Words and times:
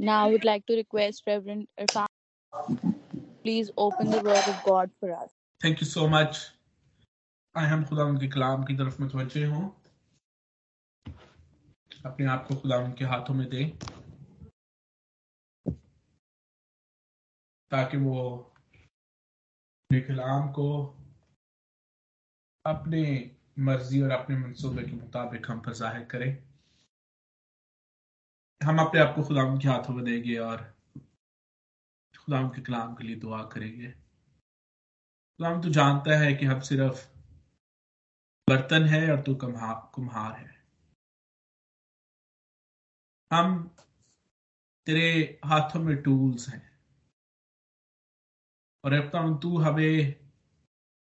Now 0.00 0.26
I 0.26 0.30
would 0.30 0.44
like 0.46 0.64
to 0.66 0.76
request 0.76 1.24
Reverend 1.26 1.66
Irfan, 1.78 2.06
please 3.42 3.70
open 3.76 4.10
the 4.10 4.22
word 4.22 4.46
of 4.48 4.62
God 4.64 4.90
for 4.98 5.10
us. 5.14 5.28
Thank 5.60 5.82
you 5.82 5.88
so 5.88 6.06
much 6.08 6.38
आए 7.54 7.66
हम 7.68 7.84
खुदा 7.84 8.04
उनके 8.12 8.28
कलाम 8.28 8.64
की 8.64 8.76
तरफ़ 8.76 9.00
मुतवजे 9.02 9.44
हों 9.44 9.68
अपने 12.06 12.26
आप 12.34 12.46
को 12.48 12.54
खुदा 12.62 12.76
उनके 12.84 13.04
हाथों 13.04 13.34
में 13.34 13.48
दें 13.50 13.70
ताकि 17.70 17.96
वो 18.06 18.16
अपने 19.90 20.00
कलाम 20.00 20.48
को 20.60 20.68
अपने 22.64 23.02
मर्ज़ी 23.68 24.00
और 24.02 24.10
अपने 24.10 24.36
मंसूबे 24.36 24.82
के 24.82 24.96
मुताबिक 24.96 25.50
हम 25.50 25.60
पर 25.66 25.72
ज़ाहिर 25.82 26.04
करें 26.10 26.30
हम 28.62 28.78
अपने 28.78 29.00
आप 29.00 29.14
को 29.16 29.22
खुदा 29.22 29.58
के 29.58 29.68
हाथों 29.68 29.94
में 29.94 30.04
देंगे 30.04 30.36
और 30.38 30.74
खुदा 32.18 32.42
के 32.48 32.62
कलाम 32.62 32.94
के 32.94 33.04
लिए 33.04 33.16
दुआ 33.16 33.42
करेंगे। 33.44 33.90
खुदा 33.90 35.60
तो 35.60 35.68
जानता 35.68 36.18
है 36.18 36.34
कि 36.34 36.46
हम 36.46 36.60
सिर्फ़ 36.60 37.18
बर्तन 38.50 38.86
है 38.86 39.10
और 39.10 39.22
तू 39.22 39.34
कुम्हार 39.94 40.32
है। 40.32 40.64
हम 43.32 43.76
तेरे 44.86 45.40
हाथों 45.44 45.80
में 45.80 46.02
टूल्स 46.02 46.48
हैं। 46.48 46.80
और 48.84 48.92
अब 48.92 49.40
तू 49.42 49.58
हमें 49.58 50.30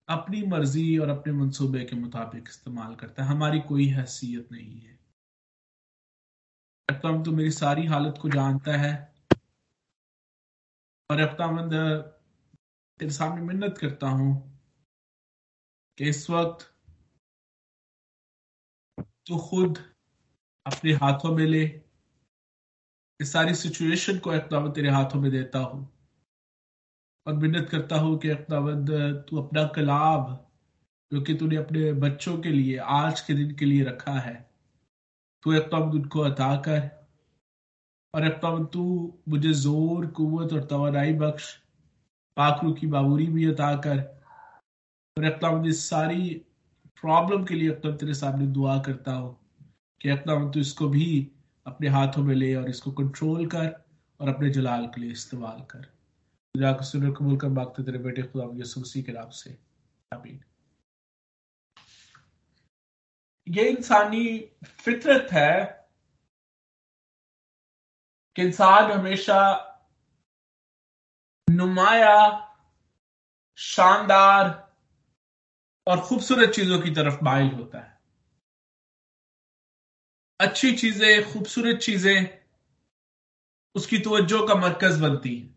अपनी 0.08 0.42
मर्ज़ी 0.42 0.98
और 0.98 1.08
अपने 1.08 1.32
मंसूबे 1.32 1.84
के 1.84 1.96
मुताबिक 1.96 2.44
इस्तेमाल 2.48 2.96
करता 2.96 3.24
है। 3.24 3.28
हमारी 3.28 3.60
कोई 3.60 3.88
हैसियत 3.88 4.52
नहीं 4.52 4.80
है। 4.80 5.03
अब 6.88 7.22
तो 7.24 7.32
मेरी 7.32 7.50
सारी 7.50 7.86
हालत 7.86 8.18
को 8.22 8.28
जानता 8.28 8.76
है। 8.78 8.92
और 11.10 11.20
अब 11.20 11.36
तेरे 13.00 13.10
सामने 13.12 13.42
मिन्नत 13.42 13.78
करता 13.78 14.08
हूँ 14.08 14.32
कि 15.98 16.08
इस 16.08 16.28
वक्त 16.30 16.70
तू 19.26 19.38
खुद 19.38 19.78
अपने 20.66 20.92
हाथों 20.92 21.34
में 21.36 21.44
ले। 21.46 21.64
इस 23.20 23.32
सारी 23.32 23.54
सिचुएशन 23.54 24.18
को 24.18 24.30
अकदावत 24.30 24.74
तेरे 24.74 24.90
हाथों 24.90 25.20
में 25.20 25.30
देता 25.30 25.58
हूँ 25.58 25.88
और 27.26 27.34
मिन्नत 27.34 27.68
करता 27.70 27.98
हूँ 27.98 28.18
कि 28.18 28.28
अकदावत 28.28 28.90
तू 29.30 29.42
अपना 29.42 29.66
कलाब 29.66 30.40
जो 31.12 31.20
कि 31.20 31.34
तूने 31.34 31.56
अपने 31.56 31.92
बच्चों 31.92 32.36
के 32.38 32.48
लिए, 32.48 32.76
आज 32.78 33.20
के 33.20 33.34
दिन 33.34 33.54
के 33.56 33.64
लिए 33.64 33.84
रखा 33.84 34.12
है 34.12 34.53
तू 35.44 35.52
अकदावत 35.52 35.94
उनको 35.94 36.20
अता 36.20 36.54
कर 36.66 36.88
और 38.14 38.22
अकदावत 38.24 38.70
तू 38.72 38.84
मुझे 39.28 39.52
ज़ोर 39.52 40.06
कुत 40.16 40.52
और 40.52 40.64
तोानाई 40.64 41.12
बख्श। 41.14 41.52
पाखरू 42.36 42.72
की 42.72 42.86
बाबूरी 42.86 43.26
भी 43.26 43.44
अता 43.46 43.74
कर 43.76 43.98
और 45.16 45.24
अकदावत 45.24 45.66
इस 45.68 45.88
सारी 45.88 46.28
प्रॉब्लम 47.02 47.44
के 47.44 47.54
लिए 47.54 47.70
अकदम 47.70 47.96
तेरे 47.96 48.14
सामने 48.14 48.46
दुआ 48.48 48.78
करता 48.82 49.12
हूँ 49.12 49.36
कि 50.00 50.08
अकदावत 50.10 50.52
तू 50.54 50.60
इसको 50.60 50.88
भी 50.88 51.06
अपने 51.66 51.88
हाथों 51.88 52.22
में 52.22 52.34
ले 52.34 52.54
और 52.54 52.68
इसको 52.70 52.90
कंट्रोल 52.92 53.46
कर 53.46 53.66
और 54.20 54.28
अपने 54.28 54.50
जलाल 54.50 54.86
के 54.86 55.00
लिए 55.00 55.10
इस्तेमाल 55.10 55.60
कर। 55.70 55.86
जाकर 56.54 56.84
सुनर 56.84 57.10
कबूल 57.10 57.36
कर 57.36 57.48
मांगते 57.50 57.82
तेरे 57.82 57.98
बेटे 57.98 58.22
खुदा 58.22 58.48
यसुसी 58.60 59.02
के 59.02 59.12
नाम 59.12 59.30
से। 59.34 59.56
आमीन। 60.12 60.40
ये 63.46 63.68
इंसानी 63.68 64.50
फितरत 64.64 65.32
है 65.32 65.84
कि 68.36 68.42
इंसान 68.42 68.92
हमेशा 68.92 69.40
नुमाया, 71.50 72.16
शानदार 73.58 74.74
और 75.86 76.00
खूबसूरत 76.00 76.50
चीज़ों 76.50 76.80
की 76.80 76.90
तरफ़ 76.90 77.24
माइल 77.24 77.50
होता 77.54 77.78
है। 77.78 77.98
अच्छी 80.40 80.72
चीज़ें, 80.72 81.32
खूबसूरत 81.32 81.78
चीज़ें, 81.78 82.38
उसकी 83.74 83.98
तवज्जो 83.98 84.46
का 84.46 84.54
मरकज 84.54 85.00
बनती 85.00 85.36
है। 85.36 85.54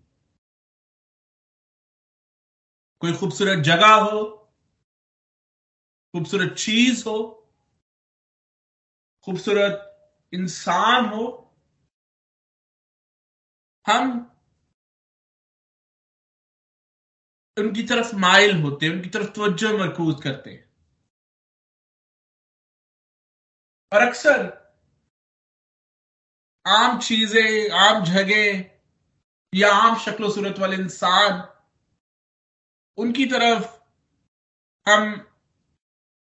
कोई 3.01 3.13
खूबसूरत 3.13 3.59
जगह 3.59 3.93
हो, 3.95 4.49
खूबसूरत 6.13 6.55
चीज़ 6.57 7.03
हो 7.09 7.36
खूबसूरत 9.27 9.83
इंसान 10.33 11.05
हो। 11.05 11.25
हम 13.85 14.33
उनकी 17.57 17.83
तरफ़ 17.83 18.15
माइल 18.15 18.61
होते 18.61 18.85
हैं, 18.85 18.93
उनकी 18.93 19.09
तरफ़ 19.09 19.29
तवज्जो 19.31 19.77
मरकूज 19.77 20.23
करते 20.23 20.49
हैं। 20.49 20.67
और 23.91 24.07
अक्सर 24.07 24.67
आम 26.67 26.99
चीज़ें, 26.99 27.69
आम 27.69 28.03
जगह 28.05 28.65
या 29.53 29.73
आम 29.73 29.97
शक्ल 29.99 30.31
सूरत 30.31 30.59
वाले 30.59 30.75
इंसान, 30.75 31.47
उनकी 32.97 33.25
तरफ़ 33.25 33.65
हम 34.87 35.27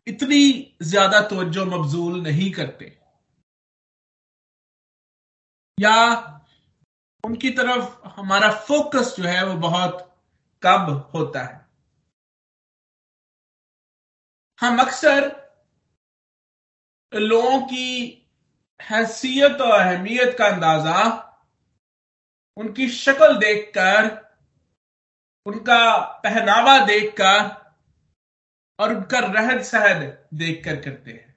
इतनी 0.06 0.76
ज़्यादा 0.82 1.20
तवज्जो 1.28 1.64
मबजूल 1.66 2.20
नहीं 2.22 2.50
करते। 2.52 2.86
या 5.78 5.98
उनकी 7.24 7.50
तरफ़ 7.50 8.08
हमारा 8.16 8.50
फोकस 8.60 9.14
जो 9.16 9.24
है 9.24 9.44
वो 9.46 9.54
बहुत 9.60 9.98
कब 10.62 10.90
होता 11.14 11.42
है। 11.42 11.60
हम 14.58 14.78
अक्सर 14.78 15.30
लोगों 17.12 17.60
की 17.62 17.88
हैसियत 18.80 19.60
और 19.60 19.78
अहमियत 19.78 20.36
का 20.38 20.46
अंदाज़ा, 20.46 21.00
उनकी 22.56 22.88
शक्ल 22.90 23.36
देखकर, 23.38 24.10
उनका 25.46 25.98
पहनावा 26.24 26.78
देखकर 26.86 27.61
और 28.82 28.94
उनका 28.96 29.18
रहन 29.18 29.62
सहन 29.62 30.18
देखकर 30.34 30.76
करते 30.76 31.10
हैं। 31.10 31.36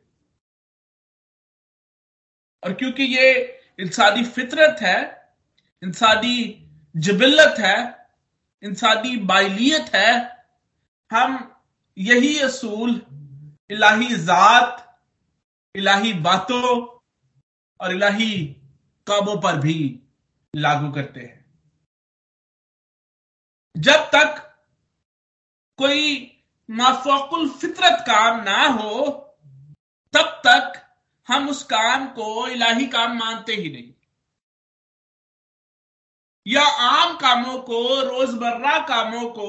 और 2.63 2.73
क्योंकि 2.73 3.03
ये 3.03 3.33
इंसानी 3.79 4.23
फितरत 4.23 4.81
है, 4.81 5.31
इंसानी 5.83 6.67
जबिलत 6.95 7.59
है, 7.59 8.07
इंसानी 8.63 9.17
बाइलियत 9.17 9.95
है, 9.95 10.43
हम 11.11 11.61
यही 11.97 12.39
असूल, 12.39 13.01
इलाही 13.69 14.15
ज़ात, 14.15 15.01
इलाही 15.75 16.13
बातों 16.13 16.87
और 17.79 17.93
इलाही 17.93 18.55
कामों 19.07 19.41
पर 19.41 19.59
भी 19.59 19.99
लागू 20.55 20.91
करते 20.91 21.19
हैं। 21.19 21.45
जब 23.77 24.09
तक 24.15 24.41
कोई 25.77 26.31
माफोकुल 26.69 27.49
फितरत 27.49 28.03
काम 28.07 28.43
ना 28.43 28.67
हो, 28.67 29.09
तब 30.13 30.41
तक 30.47 30.73
हम 31.27 31.49
उस 31.49 31.63
काम 31.63 32.07
को 32.07 32.47
इलाही 32.47 32.85
काम 32.87 33.17
मानते 33.17 33.53
ही 33.53 33.69
नहीं। 33.69 33.93
या 36.47 36.63
आम 36.63 37.15
कामों 37.15 37.57
को, 37.59 38.01
रोज़मर्रा 38.01 38.79
कामों 38.79 39.29
को, 39.29 39.47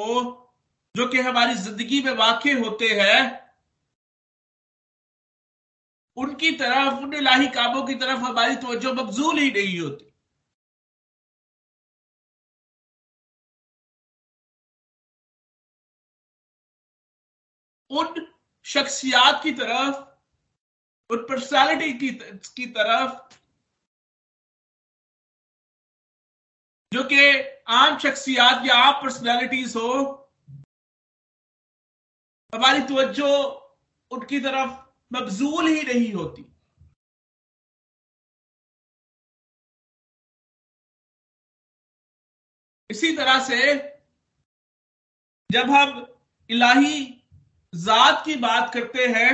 जो 0.97 1.07
कि 1.07 1.19
हमारी 1.19 1.55
ज़िंदगी 1.55 2.03
में 2.03 2.13
वाक़ 2.13 2.49
होते 2.49 2.89
हैं, 2.89 3.47
उनकी 6.17 6.51
तरफ़, 6.51 6.95
उन 6.95 7.15
इलाही 7.15 7.47
कामों 7.47 7.83
की 7.83 7.95
तरफ़ 7.95 8.21
हमारी 8.21 8.57
तवज्जो 8.57 8.93
मबजूल 8.93 9.39
ही 9.39 9.51
नहीं 9.51 9.81
होती। 9.81 10.06
उन 17.91 18.27
शख्सियात 18.67 19.43
की 19.43 19.53
तरफ़ 19.53 19.97
उन 21.11 21.27
पर्सनैलिटी 21.29 21.93
की, 21.93 22.11
की 22.57 22.67
तरफ़ 22.67 23.37
जो 26.93 27.03
कि 27.05 27.29
आम 27.75 27.99
शख्सियात 27.99 28.67
या 28.67 28.75
आम 28.75 29.03
पर्सनालिटीज 29.03 29.77
हो 29.77 29.93
हमारी 32.53 32.83
तवज्जो 32.89 33.31
उनकी 34.11 34.41
तरफ़ 34.41 34.71
मबजूल 35.13 35.67
ही 35.67 35.83
नहीं 35.83 36.13
होती। 36.13 36.45
इसी 42.91 43.17
तरह 43.17 43.45
से 43.45 43.75
जब 45.51 45.71
हम 45.71 46.07
इलाही 46.51 47.16
जात 47.73 48.25
की 48.25 48.35
बात 48.37 48.73
करते 48.75 49.07
हैं 49.09 49.33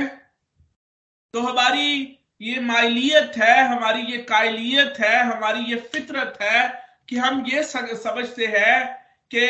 तो 1.33 1.41
हमारी 1.41 2.19
ये 2.41 2.59
माइलियत 2.61 3.37
है, 3.37 3.63
हमारी 3.67 4.01
ये 4.11 4.17
कायलियत 4.23 4.99
है, 4.99 5.23
हमारी 5.25 5.63
ये 5.65 5.75
फितरत 5.83 6.37
है 6.41 6.67
कि 7.09 7.17
हम 7.17 7.45
ये 7.47 7.63
समझते 7.63 8.45
हैं 8.47 8.79
कि 9.31 9.47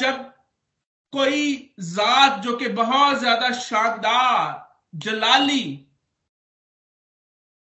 जब 0.00 0.24
कोई 1.12 1.74
जात 1.80 2.40
जो 2.42 2.56
कि 2.56 2.68
बहुत 2.70 3.18
ज़्यादा 3.18 3.50
शानदार, 3.52 4.64
जलाली, 4.94 5.86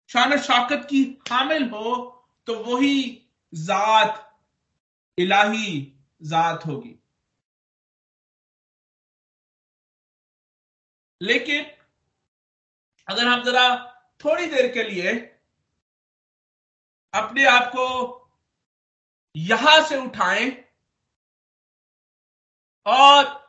शान 0.09 0.37
शाकत 0.39 0.87
की 0.89 1.03
हामिल 1.31 1.69
हो 1.69 1.95
तो 2.47 2.55
वही 2.63 3.01
जात, 3.53 4.27
इलाही 5.17 5.93
जात 6.21 6.65
होगी। 6.65 6.97
लेकिन 11.21 11.65
अगर 13.07 13.27
हम 13.27 13.43
जरा 13.43 13.67
थोड़ी 14.23 14.45
देर 14.45 14.71
के 14.73 14.83
लिए 14.83 15.11
अपने 17.13 17.45
आप 17.45 17.71
को 17.75 17.87
यहाँ 19.35 19.79
से 19.87 19.97
उठाएँ 19.97 20.49
और 22.85 23.39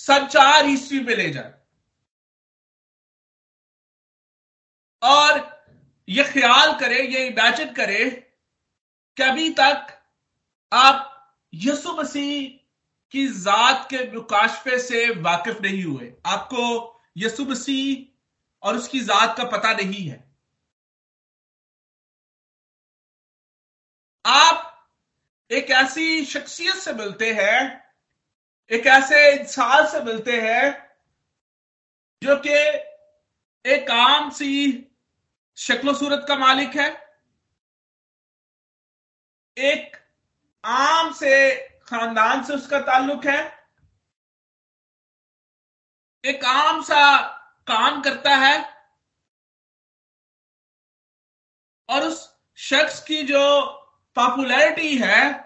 संचार 0.00 0.66
ईस्वी 0.68 1.00
में 1.00 1.14
ले 1.16 1.28
जाए, 1.30 1.52
और 5.02 5.40
ये 6.08 6.24
ख्याल 6.24 6.72
करें, 6.80 6.98
ये 6.98 7.26
इमेजिन 7.26 7.72
करें 7.74 8.10
कि 9.16 9.22
अभी 9.22 9.50
तक 9.60 9.86
आप 10.72 11.10
यसु 11.52 11.92
मसीह 11.92 12.63
की 13.14 13.26
जात 13.28 13.86
के 13.90 14.10
मुकाशफे 14.12 14.78
से 14.78 15.08
वाकिफ 15.20 15.60
नहीं 15.60 15.82
हुए। 15.84 16.12
आपको 16.26 16.62
यसु 17.16 17.44
मसीह 17.44 18.66
और 18.66 18.76
उसकी 18.76 19.00
जात 19.00 19.36
का 19.38 19.44
पता 19.44 19.72
नहीं 19.72 20.08
है। 20.08 20.22
आप 24.26 24.70
एक 25.50 25.70
ऐसी 25.70 26.24
शख्सियत 26.24 26.76
से 26.76 26.92
मिलते 26.92 27.32
हैं, 27.32 27.58
एक 28.70 28.86
ऐसे 28.86 29.32
इंसान 29.32 29.86
से 29.86 30.00
मिलते 30.02 30.40
हैं, 30.40 30.70
जो 32.22 32.36
कि 32.36 32.54
एक 33.64 33.90
आम 33.90 34.30
सी 34.30 34.52
शक्लो 35.56 35.94
सूरत 35.94 36.24
का 36.28 36.36
मालिक 36.36 36.76
है। 36.76 36.88
एक 39.58 39.96
आम 40.64 41.12
से 41.12 41.34
खानदान 41.88 42.44
से 42.44 42.54
उसका 42.54 42.80
ताल्लुक 42.80 43.26
है। 43.26 43.68
एक 46.24 46.44
आम 46.44 46.82
सा 46.82 47.20
काम 47.66 48.02
करता 48.02 48.30
है। 48.30 48.74
और 51.88 52.02
उस 52.02 52.36
शख्स 52.56 53.04
की 53.04 53.22
जो 53.22 53.70
पॉपुलैरिटी 54.14 54.98
है, 54.98 55.44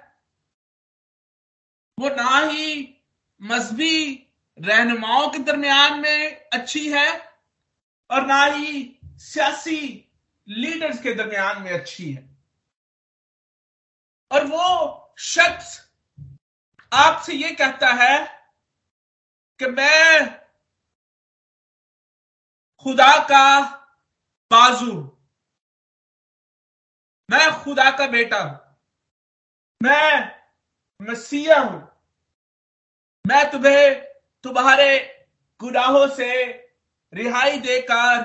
वो 2.01 2.09
ना 2.09 2.39
ही 2.39 2.97
मजहबी 3.43 4.27
रहनुमाओं 4.59 5.29
के 5.29 5.39
दरमियान 5.39 6.01
में 6.01 6.49
अच्छी 6.49 6.93
है 6.93 7.39
और 8.11 8.27
ना 8.27 8.45
ही 8.45 8.99
सियासी 9.05 10.13
लीडर्स 10.49 11.03
के 11.03 11.15
दरमियान 11.15 11.63
में 11.63 11.71
अच्छी 11.71 12.13
है। 12.13 12.39
और 14.33 14.45
वो 14.45 15.15
शख्स 15.19 15.88
आपसे 16.93 17.33
ये 17.33 17.51
कहता 17.51 17.89
है 17.89 18.27
कि 19.59 19.67
मैं 19.67 20.39
खुदा 22.83 23.19
का 23.25 23.61
बाजू 24.51 25.15
मैं 27.31 27.65
खुदा 27.65 27.91
का 27.91 28.07
बेटा 28.07 28.39
हूँ। 28.39 28.79
मैं 29.83 30.39
मसीहा 31.03 31.61
हूँ। 31.61 31.81
मैं 33.27 33.51
तुम्हें 33.51 34.01
तुम्हारे 34.43 34.99
गुनाहों 35.61 36.09
से 36.09 36.47
रिहाई 37.15 37.59
देकर 37.59 38.23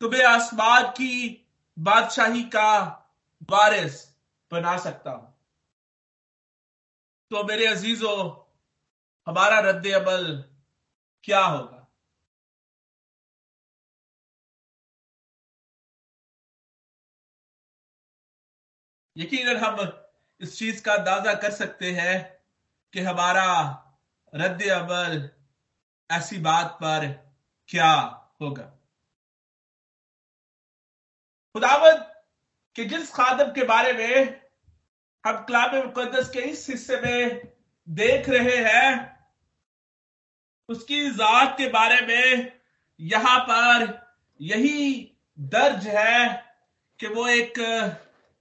तुम्हें 0.00 0.24
आसमान 0.24 0.84
की 0.84 1.46
बादशाही 1.78 2.42
का 2.42 2.78
वारिस 3.50 4.16
बना 4.52 4.78
सकता 4.78 5.10
हूँ। 5.10 5.35
तो 7.30 7.42
मेरे 7.44 7.66
अजीजों, 7.66 8.18
हमारा 9.26 9.58
रद्द 9.60 9.86
अमल 9.86 10.44
क्या 11.24 11.44
होगा? 11.44 11.86
यकीन 19.16 19.56
हम 19.56 19.80
इस 20.40 20.58
चीज़ 20.58 20.82
का 20.84 20.94
अंदाज़ा 20.94 21.34
कर 21.34 21.50
सकते 21.50 21.92
हैं 21.92 22.14
कि 22.92 23.00
हमारा 23.00 23.48
रद्द 24.34 24.62
अमल 24.70 25.30
ऐसी 26.10 26.38
बात 26.38 26.78
पर 26.82 27.06
क्या 27.68 27.92
होगा? 28.42 28.64
खुदावत 31.54 32.24
के 32.76 32.84
जिस 32.84 33.14
खादम 33.14 33.52
के 33.52 33.64
बारे 33.64 33.92
में 33.92 34.45
हम 35.26 35.36
कलाम 35.44 35.74
मुकदस 35.76 36.28
के 36.30 36.40
इस 36.40 36.66
हिस्से 36.70 37.00
में 37.00 37.52
देख 37.88 38.28
रहे 38.28 38.56
हैं 38.64 38.90
उसकी 40.68 41.10
जात 41.10 41.58
के 41.58 41.68
बारे 41.68 42.00
में 42.06 42.52
यहाँ 43.00 43.38
पर 43.40 43.86
यही 44.40 45.16
दर्ज 45.38 45.86
है 45.86 46.28
कि 47.00 47.06
वो 47.06 47.26
एक 47.28 47.58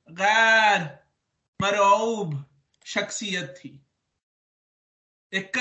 गैर 0.09 0.81
मरूब 1.61 2.45
शख्सियत 2.85 3.55
थी। 3.57 3.85
एक 5.33 5.57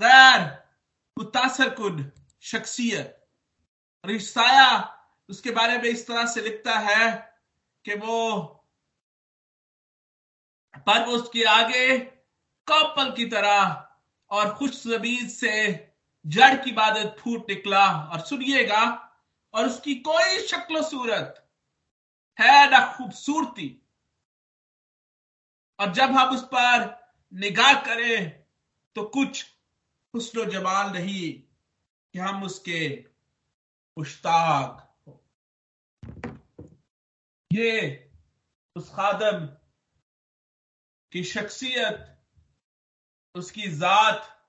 गैर 0.00 0.42
मुतासर 1.18 1.70
कुन 1.70 2.12
शख्सियत। 2.42 3.28
और 4.04 4.12
उसके 5.28 5.50
बारे 5.50 5.78
में 5.78 5.90
इस 5.90 6.06
तरह 6.06 6.26
से 6.26 6.40
लिखता 6.40 6.78
है 6.78 7.34
कि 7.84 7.94
वो 7.94 8.54
पर 10.74 11.04
उसके 11.08 11.44
आगे 11.46 11.98
कपल 12.66 13.10
की 13.16 13.24
तरह 13.26 13.84
और 14.30 14.54
खुश 14.54 14.82
ज़मीन 14.82 15.28
से 15.28 15.52
जड़ 16.24 16.54
की 16.64 16.72
बादत 16.72 17.16
फूट 17.20 17.50
निकला 17.50 17.86
और 18.02 18.20
सुनिएगा, 18.20 18.84
और 19.54 19.66
उसकी 19.66 19.94
कोई 20.06 20.38
शक्ल 20.46 20.82
सूरत 20.84 21.44
है 22.38 22.70
ना 22.70 22.80
खूबसूरती। 22.94 23.68
और 25.78 25.92
जब 25.94 26.10
हम 26.10 26.34
उस 26.34 26.42
पर 26.44 26.86
निगाह 27.32 27.72
करें 27.82 28.30
तो 28.96 29.02
कुछ 29.06 29.44
हुस्न 30.14 30.48
जमाल 30.50 30.90
नहीं 30.92 31.32
कि 31.34 32.18
हम 32.18 32.42
उसके 32.44 32.80
मुश्ताक 33.96 34.84
हो। 35.06 35.20
ये 37.50 37.72
उस 38.76 38.90
खादम 38.90 39.48
की 41.12 41.24
शख्सियत 41.24 42.18
उसकी 43.34 43.62
जात, 43.62 44.48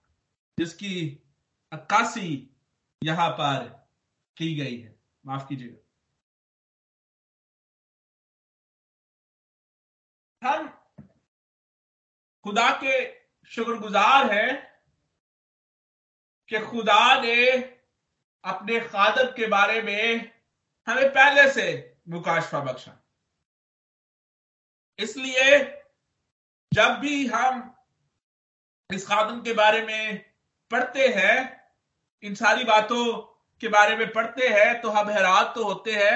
जिसकी 0.59 1.23
अक्कासी 1.71 2.57
यहाँ 3.03 3.29
पर 3.29 3.87
की 4.37 4.55
गई 4.55 4.79
है। 4.79 4.99
माफ़ 5.25 5.47
कीजिएगा। 5.47 5.85
हम 10.49 10.67
खुदा 12.43 12.69
के 12.83 13.19
शुक्रगुजार 13.45 14.33
हैं 14.33 14.81
कि 16.49 16.59
खुदा 16.59 17.21
ने 17.21 17.51
अपने 18.43 18.79
खादम 18.79 19.31
के 19.31 19.47
बारे 19.47 19.81
में 19.81 20.39
हमें 20.87 21.09
पहले 21.09 21.53
से 21.53 21.97
मुकाशफा 22.07 22.59
बख्शा। 22.59 23.03
इसलिए 24.99 25.78
जब 26.71 26.97
भी 26.99 27.25
हम 27.27 27.75
इस 28.89 29.07
खादम 29.07 29.41
के 29.41 29.53
बारे 29.53 29.81
में 29.81 30.25
पढ़ते 30.71 31.07
हैं, 31.07 31.37
इन 32.23 32.35
सारी 32.35 32.63
बातों 32.63 33.05
के 33.61 33.67
बारे 33.67 33.95
में 33.95 34.11
पढ़ते 34.13 34.47
हैं 34.47 34.81
तो 34.81 34.89
हम 34.89 35.09
हैरान 35.09 35.53
तो 35.53 35.63
होते 35.63 35.91
हैं, 35.91 36.15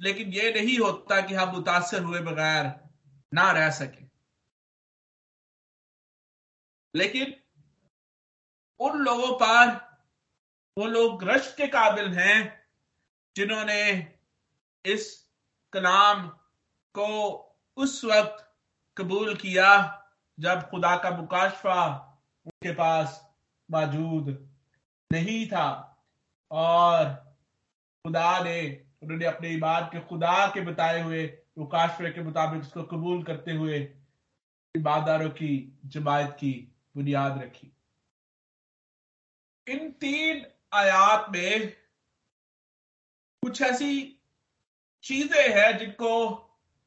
लेकिन 0.00 0.32
ये 0.32 0.52
नहीं 0.52 0.78
होता 0.78 1.20
कि 1.20 1.34
हम 1.34 1.54
मुतासर 1.54 2.02
हुए 2.02 2.20
बगैर 2.20 2.72
ना 3.32 3.50
रह 3.52 3.70
सके। 3.70 4.06
लेकिन 6.94 7.34
उन 8.80 8.98
लोगों 8.98 9.32
पर 9.38 9.76
वो 10.76 10.86
लोग 10.86 11.24
रश 11.24 11.54
के 11.54 11.66
काबिल 11.68 12.08
हैं, 12.08 12.66
जिन्होंने 13.36 13.82
इस 14.84 15.06
कलाम 15.72 16.28
को 16.94 17.08
उस 17.76 18.04
वक्त 18.04 18.44
कबूल 18.98 19.34
किया 19.34 19.68
जब 20.40 20.68
खुदा 20.70 20.96
का 20.96 21.10
मुकाशफा 21.10 21.84
उनके 22.46 22.72
पास 22.74 23.30
मौजूद 23.70 24.28
नहीं 25.12 25.46
था 25.46 25.66
और 26.50 27.04
खुदा 28.04 28.42
ने, 28.44 28.86
उन्होंने 29.02 29.24
अपने 29.24 29.48
ईमान 29.48 29.84
के 29.84 30.00
खुदा 30.00 30.46
के 30.46 30.60
बताए 30.60 31.02
हुए, 31.02 31.38
मुकाशफे 31.58 32.10
के 32.10 32.22
मुताबिक 32.22 32.62
उसको 32.62 32.82
कबूल 32.82 33.22
करते 33.22 33.52
हुए 33.52 33.78
ईमानदारों 34.74 35.30
की 35.30 35.78
जमायत 35.86 36.30
की 36.30 36.52
बुनियाद 36.96 37.42
रखी। 37.42 37.72
इन 39.66 39.90
तीन 39.90 40.46
आयात 40.72 41.26
में 41.30 41.72
कुछ 43.42 43.62
ऐसी 43.62 44.20
चीज़ें 45.02 45.48
हैं 45.54 45.78
जिनको 45.78 46.12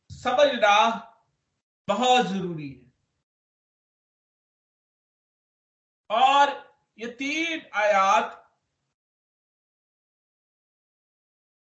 समझना 0.10 1.08
बहुत 1.88 2.26
ज़रूरी 2.26 2.70
है। 2.70 2.92
और 6.10 6.50
ये 7.00 7.08
तीन 7.20 7.62
आयात 7.82 8.38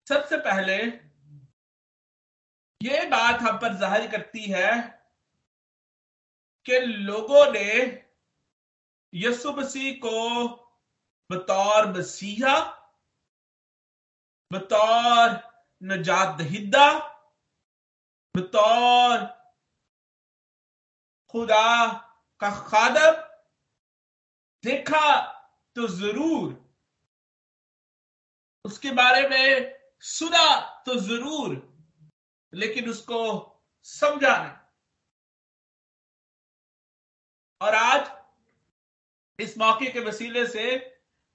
सबसे 0.06 0.36
पहले 0.40 0.76
ये 2.80 3.04
बात 3.10 3.40
हम 3.42 3.58
पर 3.58 3.74
ज़ाहिर 3.78 4.10
करती 4.10 4.44
है 4.44 4.70
कि 6.66 6.78
लोगों 6.80 7.44
ने 7.52 7.70
यसु 9.12 9.52
मसीह 9.52 9.92
को 10.04 10.48
बतौर 11.30 11.86
मसीहा, 11.92 12.54
बतौर 14.50 15.36
नजात 15.82 16.36
दहिदा, 16.38 16.86
बतौर 18.34 19.26
खुदा 21.34 21.86
का 22.40 22.50
खादम 22.60 23.22
देखा 24.64 25.10
तो 25.76 25.88
ज़रूर। 25.88 26.46
उसके 28.64 28.90
बारे 28.92 29.28
में 29.28 29.74
सुना 30.04 30.48
तो 30.86 30.94
ज़रूर, 31.00 31.54
लेकिन 32.52 32.88
उसको 32.90 33.20
समझा 33.86 34.36
नहीं। 34.38 34.56
और 37.60 37.74
आज 37.74 38.10
इस 39.38 39.56
मौके 39.58 39.90
के 39.92 40.00
वसीले 40.00 40.46
से 40.46 40.64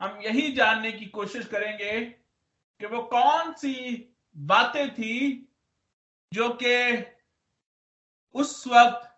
हम 0.01 0.19
यही 0.21 0.51
जानने 0.51 0.91
की 0.91 1.05
कोशिश 1.07 1.45
करेंगे 1.47 1.99
कि 2.01 2.85
वो 2.85 3.01
कौन 3.07 3.53
सी 3.53 3.75
बातें 4.35 4.93
थी 4.93 5.17
जो 6.31 6.49
कि 6.63 6.75
उस 8.35 8.67
वक्त 8.67 9.12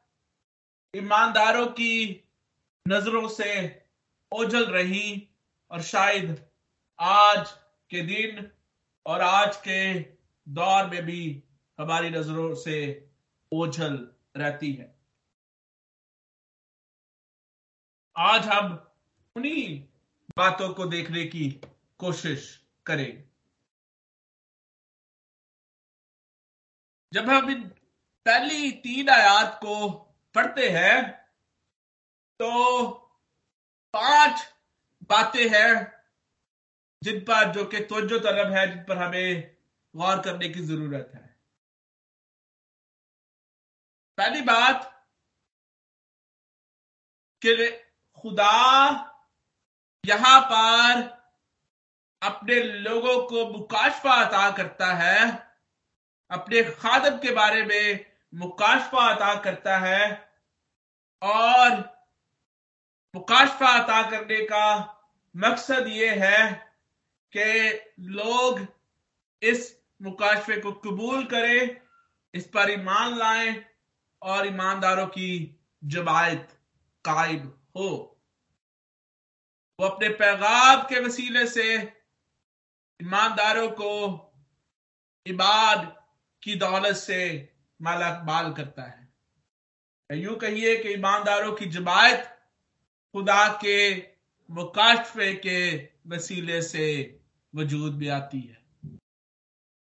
ईमानदारों 0.95 1.65
की 1.67 1.93
नज़रों 2.85 3.27
से 3.29 3.53
ओझल 4.31 4.65
रही 4.71 5.29
और 5.71 5.81
शायद 5.81 6.45
आज 6.99 7.51
के 7.91 8.01
दिन 8.01 8.49
और 9.05 9.21
आज 9.21 9.57
के 9.57 9.99
दौर 10.47 10.89
में 10.89 11.01
भी 11.05 11.43
हमारी 11.79 12.09
नज़रों 12.09 12.53
से 12.55 12.77
ओझल 13.51 13.97
रहती 14.37 14.71
है। 14.73 14.93
आज 18.15 18.47
हम 18.47 18.73
उन्हीं 19.35 19.79
बातों 20.37 20.73
को 20.73 20.85
देखने 20.85 21.25
की 21.25 21.49
कोशिश 21.99 22.47
करें 22.85 23.23
जब 27.13 27.29
हम 27.29 27.49
इन 27.49 27.67
पहली 28.25 28.71
तीन 28.71 29.09
आयात 29.09 29.59
को 29.63 30.04
पढ़ते 30.35 30.69
हैं 30.69 31.11
तो 32.39 32.89
पाँच 33.93 34.41
बातें 35.09 35.47
हैं 35.49 35.93
जिन 37.01 37.19
पर 37.19 37.51
जो 37.51 37.65
कि 37.65 37.79
तोजो 37.79 38.19
तलब 38.19 38.51
है, 38.53 38.67
जिन 38.67 38.83
पर 38.83 38.97
हमें 38.97 39.55
गौर 39.95 40.21
करने 40.21 40.49
की 40.49 40.61
ज़रूरत 40.61 41.11
है। 41.15 41.23
पहली 44.17 44.41
बात, 44.41 44.91
कि 47.41 47.67
खुदा 48.17 48.51
यहाँ 50.03 50.39
पर 50.41 51.01
अपने 52.21 52.59
लोगों 52.63 53.21
को 53.27 53.45
मुकाशफा 53.51 54.13
अता 54.23 54.49
करता 54.51 54.93
है, 54.93 55.31
अपने 56.31 56.63
खादम 56.63 57.17
के 57.17 57.31
बारे 57.31 57.63
में 57.63 58.05
मुकाशफा 58.33 59.07
अता 59.13 59.33
करता 59.41 59.77
है 59.77 60.24
और 61.21 61.71
मुकाशफा 63.15 63.67
अता 63.67 64.09
करने 64.09 64.41
का 64.41 64.91
मकसद 65.37 65.87
ये 65.87 66.15
है 66.15 66.53
कि 67.35 67.79
लोग 67.99 68.67
इस 69.41 69.79
मुकाशफे 70.01 70.61
को 70.61 70.71
कबूल 70.71 71.25
करें, 71.25 71.81
इस 72.33 72.47
पर 72.47 72.69
ईमान 72.69 73.17
लाएँ 73.17 73.65
और 74.21 74.47
ईमानदारों 74.47 75.07
की 75.07 75.59
जमायत 75.83 76.59
कायम 77.05 77.47
हो। 77.75 78.11
वो 79.79 79.87
अपने 79.87 80.09
पैगाम 80.09 80.81
के 80.81 80.99
वसीले 80.99 81.47
से 81.47 81.75
ईमानदारों 83.01 83.69
को 83.69 83.91
इबाद 85.25 86.03
की 86.43 86.55
दौलत 86.55 86.95
से 86.95 87.53
माला 87.81 88.23
माल 88.23 88.53
करता 88.53 88.83
है। 88.83 89.04
यूँ 90.13 90.35
कहिए 90.35 90.77
कि 90.77 90.89
ईमानदारों 90.89 91.53
की 91.53 91.65
जमायत 91.65 92.23
खुदा 93.13 93.47
के 93.53 93.97
मुकाशफे 94.49 95.33
के 95.33 95.75
वसीले 96.07 96.61
से 96.61 96.85
वजूद 97.55 97.93
में 97.93 98.09
आती 98.09 98.41
है। 98.41 98.63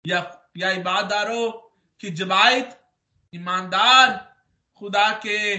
या 0.06 0.50
या 0.56 0.70
ईमानदारों 0.70 1.50
की 2.00 2.10
जमायत 2.10 2.80
ईमानदार 3.34 4.36
खुदा 4.74 5.10
के 5.26 5.58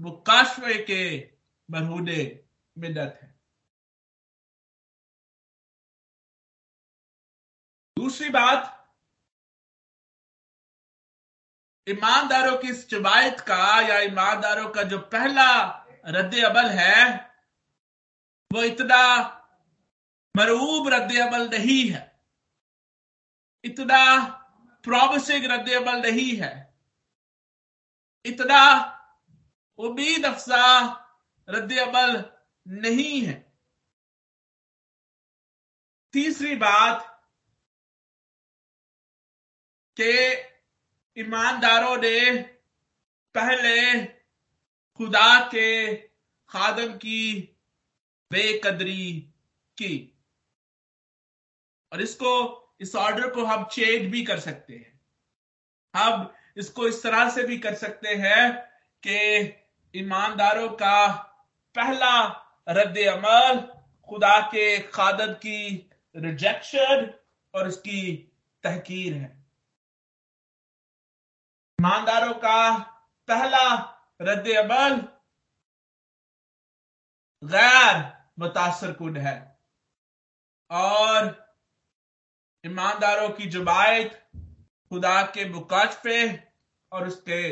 मुकाशफे 0.00 0.78
के 0.82 1.30
मरहूने 1.70 2.40
मिन्नत 2.78 3.18
है। 3.22 3.34
दूसरी 7.98 8.28
बात 8.30 8.77
ईमानदारों 11.88 12.58
की 12.58 12.68
इस 12.68 12.86
का 13.40 13.80
या 13.80 13.98
ईमानदारों 13.98 14.70
का 14.70 14.82
जो 14.82 14.98
पहला 14.98 15.68
रद्द 16.06 16.44
अमल 16.44 16.68
है, 16.68 17.30
वो 18.52 18.62
इतना 18.62 19.24
मरूब 20.36 20.88
रद्द 20.88 21.18
अमल 21.18 21.48
नहीं 21.48 21.90
है। 21.90 22.20
इतना 23.64 24.24
प्रॉमिसिंग 24.84 25.44
रद्द 25.44 25.72
अमल 25.72 26.02
नहीं 26.02 26.36
है। 26.36 26.74
इतना 28.26 28.84
उम्मीद 29.78 30.26
अफसा 30.26 30.86
रद्द 31.50 31.78
अमल 31.78 32.38
नहीं 32.68 33.22
है। 33.22 33.52
तीसरी 36.12 36.56
बात 36.56 37.26
के 39.96 40.47
ईमानदारों 41.18 41.96
ने 41.96 42.42
पहले 43.34 44.04
खुदा 44.96 45.40
के 45.40 45.96
खादम 46.48 46.92
की 46.92 47.56
बेकदरी 48.32 49.20
की। 49.78 50.18
और 51.92 52.02
इसको, 52.02 52.64
इस 52.80 52.96
ऑर्डर 52.96 53.30
को 53.30 53.44
हम 53.44 53.64
चेंज 53.64 54.12
भी 54.12 54.24
कर 54.24 54.40
सकते 54.40 54.72
हैं। 54.72 55.00
हम 55.96 56.34
इसको 56.56 56.88
इस 56.88 57.02
तरह 57.02 57.30
से 57.30 57.42
भी 57.42 57.58
कर 57.58 57.74
सकते 57.74 58.08
हैं 58.08 58.52
कि 59.06 59.44
ईमानदारों 59.96 60.68
का 60.68 61.06
पहला 61.74 62.44
रद्द 62.68 62.98
अमल 62.98 63.60
खुदा 64.08 64.40
के 64.40 64.78
खादम 64.78 65.32
की 65.32 65.90
रिजेक्शन 66.16 67.14
और 67.54 67.68
उसकी 67.68 68.32
तहकीर 68.62 69.14
है। 69.14 69.47
ईमानदारों 71.80 72.34
का 72.34 72.78
पहला 73.28 73.66
रद्द 74.22 74.48
अमल 74.56 74.94
गैर 77.42 78.00
मुतासर 78.38 78.92
कुन 78.92 79.16
है। 79.16 79.58
और 80.70 81.28
ईमानदारों 82.64 83.28
की 83.30 83.46
जमायत 83.46 84.30
खुदा 84.90 85.22
के 85.22 85.48
मुकाशफे 85.48 86.20
और 86.92 87.06
उसके 87.08 87.42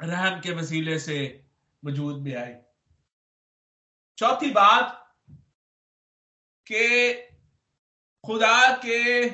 रहम 0.00 0.40
के 0.40 0.52
वसीले 0.52 0.98
से 0.98 1.18
वजूद 1.84 2.22
में 2.22 2.34
आई। 2.36 2.54
चौथी 4.18 4.50
बात 4.50 5.16
के 6.66 7.14
खुदा 8.24 8.76
के 8.76 9.28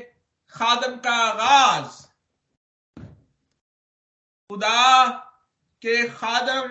खादम 0.52 0.96
का 0.96 1.14
आगाज़ 1.24 2.03
खुदा 4.50 5.08
के 5.82 6.08
खादम 6.08 6.68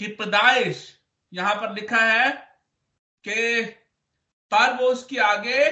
की 0.00 0.06
पदाइश। 0.16 0.98
यहाँ 1.32 1.54
पर 1.54 1.74
लिखा 1.74 2.00
है 2.04 2.30
कि 3.24 3.64
पर 4.52 4.72
वो 4.76 4.88
उसके 4.88 5.18
आगे 5.18 5.68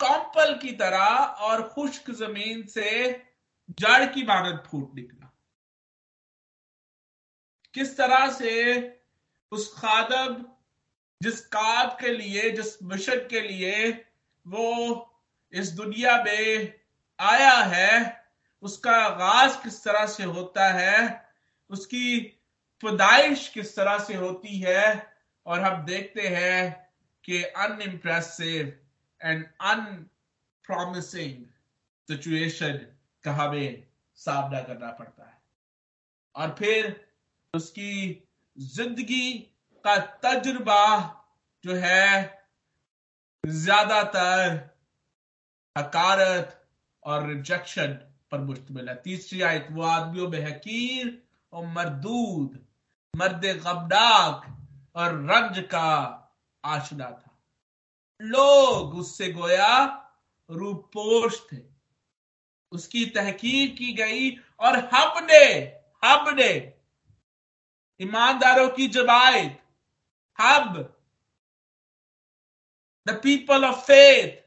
कॉम्पल 0.00 0.56
की 0.58 0.72
तरह 0.72 1.06
और 1.46 1.62
खुश्क 1.68 2.10
ज़मीन 2.10 2.66
से 2.66 2.90
जड़ 3.80 4.04
की 4.04 4.22
मानद 4.22 4.62
फूट 4.66 4.94
निकला। 4.94 5.30
किस 7.74 7.96
तरह 7.96 8.30
से 8.30 8.52
उस 9.52 9.72
खादम, 9.74 10.44
जिस 11.22 11.40
काम 11.46 11.88
के 11.88 12.12
लिए, 12.12 12.50
जिस 12.50 12.82
मिशन 12.82 13.26
के 13.30 13.40
लिए 13.40 13.90
वो 14.46 15.12
इस 15.52 15.68
दुनिया 15.72 16.22
में 16.22 16.72
आया 17.20 17.56
है 17.64 18.25
उसका 18.66 18.92
आगाज़ 18.98 19.56
किस 19.62 19.82
तरह 19.84 20.06
से 20.06 20.24
होता 20.24 20.68
है, 20.72 20.96
उसकी 21.70 22.20
पैदाइश 22.82 23.48
किस 23.48 23.74
तरह 23.76 23.98
से 23.98 24.14
होती 24.16 24.58
है, 24.60 24.84
और 25.46 25.60
हम 25.60 25.84
देखते 25.86 26.28
हैं 26.28 26.60
कि 27.24 27.42
अनइम्प्रेसिव 27.42 28.72
एंड 29.20 29.44
अनप्रॉमिसिंग 29.62 31.44
सिचुएशन 32.08 32.78
का 33.24 33.32
हमें 33.32 33.86
सामना 34.18 34.60
करना 34.62 34.90
पड़ता 34.92 35.24
है। 35.24 35.38
और 36.34 36.54
फिर 36.58 36.94
उसकी 37.54 37.92
ज़िंदगी 38.56 39.32
का 39.84 39.96
तजुर्बा 40.24 40.84
जो 41.64 41.74
है, 41.76 42.44
ज़्यादातर 43.44 44.58
हकारत 45.76 46.62
और 47.02 47.26
रिजेक्शन 47.28 47.98
पर 48.30 48.38
मुश्तमिल 48.38 48.88
है 48.88 49.02
तीसरी 49.02 49.42
आयत, 49.42 49.68
वो 49.70 49.82
आदमियों 49.82 50.28
में 50.28 50.46
हकीर 50.46 51.22
और 51.52 51.66
मरदूद, 51.66 52.66
मर्द 53.16 53.44
गमनाक 53.44 54.56
और 54.96 55.14
रंज 55.14 55.58
का 55.58 56.22
आशना 56.64 57.10
था। 57.10 57.38
लोग 58.20 58.94
उससे 58.94 59.32
गोया 59.32 59.86
रूपोश 60.50 61.40
थे। 61.52 61.56
उसकी 62.72 63.06
तहकीर 63.06 63.68
की 63.68 63.92
गई 63.92 64.30
और 64.60 64.78
हमने 64.78 65.44
हमने 66.04 66.72
ईमानदारों 68.00 68.68
की 68.68 68.88
जमायत, 68.88 69.62
हम 70.40 70.74
द 73.06 73.20
पीपल 73.22 73.64
ऑफ़ 73.64 73.76
फेथ 73.76 74.42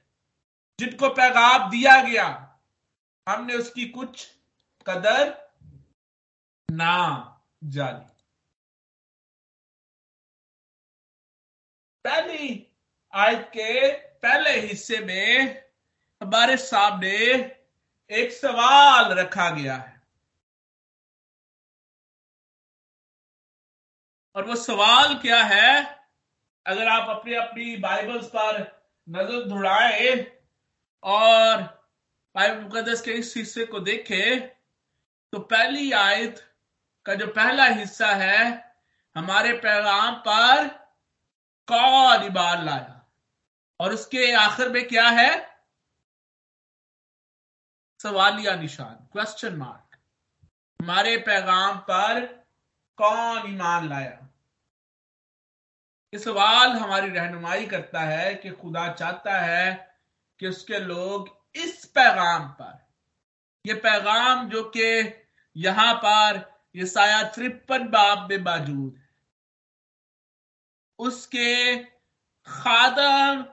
जिनको 0.79 1.09
पैगाम 1.09 1.69
दिया 1.69 2.01
गया 2.01 2.45
हमने 3.29 3.55
उसकी 3.55 3.85
कुछ 3.85 4.35
कदर 4.87 5.49
ना 6.71 6.95
जानी। 7.63 8.05
पहली 12.05 12.67
आयत 13.13 13.47
के 13.47 13.91
पहले 13.97 14.59
हिस्से 14.59 14.99
में 14.99 15.63
हमारे 16.21 16.57
सामने 16.57 17.15
एक 18.11 18.31
सवाल 18.31 19.13
रखा 19.13 19.49
गया 19.49 19.75
है। 19.75 20.01
और 24.35 24.45
वो 24.45 24.55
सवाल 24.55 25.17
क्या 25.19 25.43
है? 25.43 25.99
अगर 26.65 26.87
आप 26.87 27.09
अपनी 27.09 27.33
अपनी 27.33 27.77
बाइबल्स 27.77 28.27
पर 28.27 28.61
नज़र 29.09 29.43
दौड़ाए 29.43 30.41
और 31.03 31.78
बाइबल 32.35 32.61
मुकदस 32.61 33.01
के 33.01 33.11
इस 33.11 33.33
हिस्से 33.37 33.65
को 33.65 33.79
देखे 33.79 34.39
तो 35.33 35.39
पहली 35.39 35.91
आयत 35.91 36.45
का 37.05 37.13
जो 37.13 37.27
पहला 37.27 37.65
हिस्सा 37.65 38.07
है, 38.07 38.73
हमारे 39.15 39.53
पैगाम 39.53 40.15
पर 40.15 40.67
कौन 41.67 42.25
ईमान 42.25 42.65
लाया। 42.65 42.95
और 43.79 43.93
उसके 43.93 44.31
आखिर 44.33 44.69
में 44.69 44.87
क्या 44.87 45.07
है? 45.09 45.59
सवालिया 47.99 48.55
निशान 48.55 48.95
क्वेश्चन 49.11 49.55
मार्क 49.55 49.97
हमारे 50.79 51.17
पैगाम 51.17 51.77
पर 51.77 52.25
कौन 52.97 53.49
ईमान 53.53 53.89
लाया। 53.89 54.27
ये 56.13 56.19
सवाल 56.19 56.71
हमारी 56.71 57.09
रहनुमाई 57.09 57.65
करता 57.65 57.99
है 57.99 58.35
कि 58.35 58.49
खुदा 58.51 58.91
चाहता 58.93 59.39
है 59.39 59.97
कि 60.39 60.47
उसके 60.47 60.79
लोग 60.79 61.38
इस 61.55 61.85
पैगाम 61.85 62.47
पर। 62.49 62.89
यह 63.65 63.75
पैगाम 63.75 64.49
जो 64.49 64.63
कि 64.63 65.13
यहाँ 65.57 65.93
पर 65.95 66.59
ये 66.75 66.85
साया 66.85 67.23
त्रिपन 67.23 67.87
बाब 67.87 68.29
में 68.29 68.37
मौजूद 68.37 68.97
है। 68.97 69.09
उसके 70.99 71.77
खादम 72.45 73.43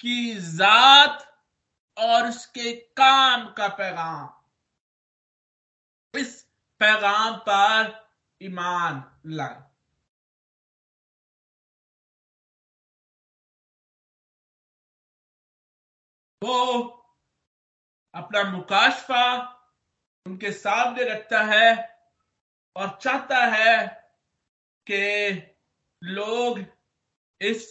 की 0.00 0.34
जात 0.34 1.44
और 1.98 2.28
उसके 2.28 2.72
काम 2.72 3.52
का 3.52 3.68
पैगाम। 3.68 4.38
इस 6.18 6.42
पैगाम 6.78 7.36
पर 7.36 8.08
ईमान 8.42 9.18
लाए। 9.26 9.68
वो 16.42 16.97
अपना 18.18 18.42
मुकाशफा 18.50 19.24
उनके 20.26 20.50
सामने 20.52 21.04
रखता 21.04 21.42
है 21.44 21.70
और 22.76 22.98
चाहता 23.02 23.44
है 23.46 23.76
कि 24.86 25.02
लोग 26.02 26.64
इस 27.40 27.66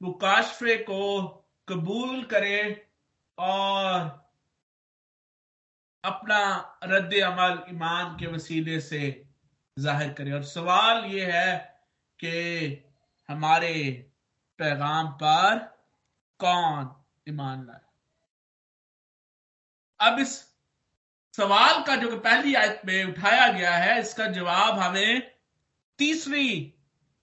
मुकाशफे 0.00 0.76
को 0.76 1.02
कबूल 1.68 2.22
करें 2.24 2.76
और 3.38 4.08
अपना 6.04 6.40
रद्द 6.84 7.14
अमल 7.22 7.62
ईमान 7.70 8.16
के 8.16 8.26
वसीले 8.26 8.80
से 8.80 9.00
ज़ाहिर 9.76 10.12
करें। 10.12 10.32
और 10.32 10.42
सवाल 10.44 11.04
ये 11.04 11.24
है 11.32 11.56
कि 12.20 12.32
हमारे 13.28 13.74
पैगाम 14.58 15.10
पर 15.22 15.58
कौन 16.40 16.90
ईमान 17.28 17.66
लाए? 17.66 17.89
अब 20.00 20.18
इस 20.18 20.54
सवाल 21.36 21.82
का 21.82 21.96
जो 21.96 22.20
पहली 22.20 22.54
आयत 22.54 22.82
में 22.84 23.04
उठाया 23.04 23.52
गया 23.52 23.76
है, 23.76 24.00
इसका 24.00 24.26
जवाब 24.26 24.78
हमें 24.78 25.40
तीसरी 25.98 26.74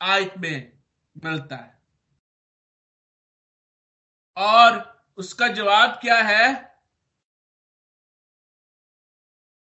आयत 0.01 0.33
में 0.37 0.79
मिलता 1.25 1.55
है। 1.55 1.81
और 4.37 4.97
उसका 5.17 5.47
जवाब 5.47 5.89
क्या 5.89 6.21
है? 6.21 6.77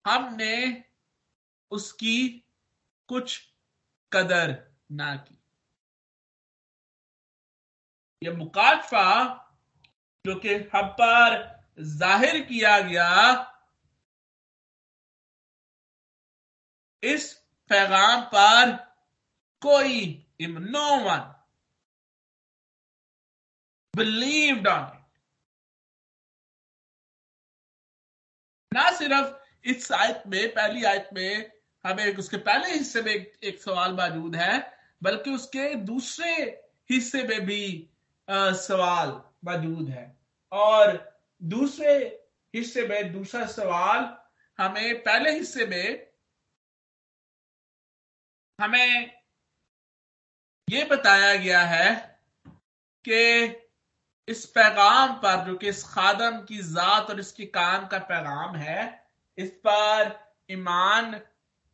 हमने 0.07 0.85
उसकी 1.71 2.29
कुछ 3.09 3.55
कदर 4.13 4.77
ना 4.93 5.17
की। 5.17 5.43
यह 8.23 8.37
मुकाशफा 8.37 9.35
जो 10.27 10.35
कि 10.37 10.55
हम 10.55 10.87
पर 10.87 11.56
ज़ाहिर 11.79 12.41
किया 12.45 12.79
गया 12.81 13.09
इस 17.03 17.33
पैगाम 17.71 18.21
पर 18.35 18.71
कोई 19.63 20.05
no 20.43 20.89
one 21.05 21.33
believed 23.95 24.67
on 24.69 24.87
it 24.97 25.05
ना 28.73 28.91
सिर्फ़ 28.99 29.69
इस 29.69 29.91
आयत 29.93 30.23
में 30.27 30.49
पहली 30.55 30.85
आयत 30.85 31.09
में 31.13 31.53
हमें 31.85 32.17
उसके 32.17 32.37
पहले 32.37 32.73
हिस्से 32.73 33.03
में 33.03 33.13
एक, 33.13 33.33
एक 33.45 33.63
सवाल 33.63 33.93
मौजूद 33.93 34.37
है 34.37 34.55
बल्कि 35.03 35.31
उसके 35.31 35.75
दूसरे 35.75 36.33
हिस्से 36.91 37.23
में 37.23 37.41
भी 37.47 37.63
आ, 38.29 38.53
सवाल 38.53 39.09
मौजूद 39.45 39.89
है। 39.89 40.05
और 40.53 41.16
दूसरे 41.43 42.25
हिस्से 42.55 42.89
में, 42.89 43.13
दूसरा 43.13 43.47
सवाल 43.47 44.19
हमें, 44.59 45.03
पहले 45.03 45.31
हिस्से 45.31 45.67
में 45.67 46.13
हमें 48.61 49.23
यह 50.71 50.89
बताया 50.89 51.35
गया 51.35 51.61
है 51.61 52.21
कि 53.09 53.45
इस 54.29 54.47
पैगाम 54.47 55.13
पर 55.13 55.45
जो 55.45 55.55
कि 55.55 55.69
इस 55.69 55.85
खादम 55.85 56.43
की 56.43 56.59
जात 56.59 57.11
और 57.11 57.21
इसकी 57.21 57.47
काम 57.47 57.87
का 57.87 57.99
पैगाम 57.99 58.57
है, 58.57 59.07
इस 59.39 59.51
पर 59.51 60.33
ईमान, 60.51 61.21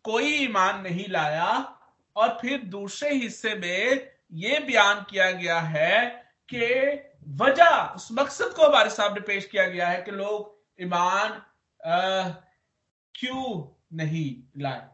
कोई 0.04 0.34
ईमान 0.34 0.80
नहीं 0.80 1.08
लाया। 1.08 1.78
और 2.16 2.38
फिर 2.40 2.62
दूसरे 2.62 3.14
हिस्से 3.14 3.54
में 3.54 4.12
यह 4.32 4.60
बयान 4.60 5.06
किया 5.10 5.30
गया 5.30 5.60
है 5.60 6.08
कि 6.54 6.68
वजह, 7.26 7.92
उस 7.96 8.08
मकसद 8.12 8.52
को 8.56 8.66
हमारे 8.66 8.90
सामने 8.90 9.20
पेश 9.20 9.46
किया 9.48 9.66
गया 9.68 9.88
है 9.88 10.02
कि 10.02 10.10
लोग 10.10 10.82
ईमान 10.82 11.40
क्यों 13.14 13.44
नहीं 13.96 14.26
लाए। 14.62 14.88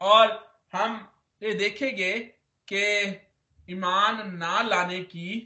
और 0.00 0.32
हम 0.72 0.96
ये 1.42 1.52
देखेंगे 1.54 2.12
कि 2.68 2.82
ईमान 3.68 4.36
ना 4.36 4.60
लाने 4.62 5.02
की 5.04 5.40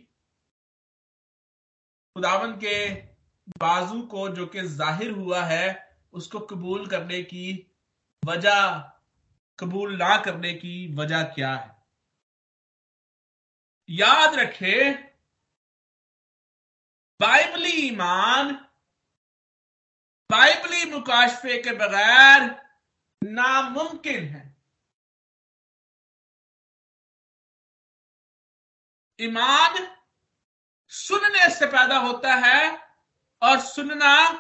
खुदावन 2.16 2.52
के 2.64 2.90
बाजू 3.60 4.00
को 4.06 4.28
जो 4.28 4.46
कि 4.46 4.62
ज़ाहिर 4.68 5.10
हुआ 5.10 5.42
है, 5.44 5.66
उसको 6.12 6.40
कबूल 6.40 6.86
करने 6.86 7.22
की 7.22 7.44
वजह 8.22 8.89
कबूल 9.60 9.96
ना 9.96 10.16
करने 10.16 10.54
की 10.54 10.94
वजह 10.94 11.22
क्या 11.22 11.54
है? 11.54 11.86
याद 13.90 14.34
रखे, 14.34 14.92
बाइबली 17.20 17.72
ईमान, 17.72 18.52
बाइबली 20.30 20.90
मुकाशफे 20.90 21.62
के 21.62 21.72
बगैर 21.72 22.42
नामुमकिन 23.24 24.24
है। 24.24 24.56
ईमान 29.20 29.96
सुनने 30.88 31.54
से 31.54 31.66
पैदा 31.66 31.98
होता 31.98 32.34
है 32.34 32.78
और 33.42 33.60
सुनना 33.60 34.30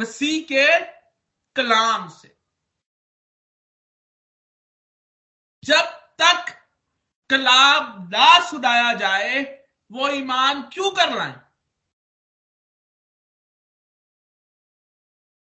मसीह 0.00 0.42
के 0.42 0.86
कलाम 1.56 2.08
से। 2.08 2.39
जब 5.70 5.90
तक 6.22 6.56
कलाम 7.30 8.08
ना 8.12 8.28
सुनाया 8.46 8.92
जाए, 8.94 9.42
वो 9.90 10.08
ईमान 10.10 10.62
क्यों 10.72 10.90
कर 10.90 11.08
रहा 11.08 11.24
है 11.24 11.48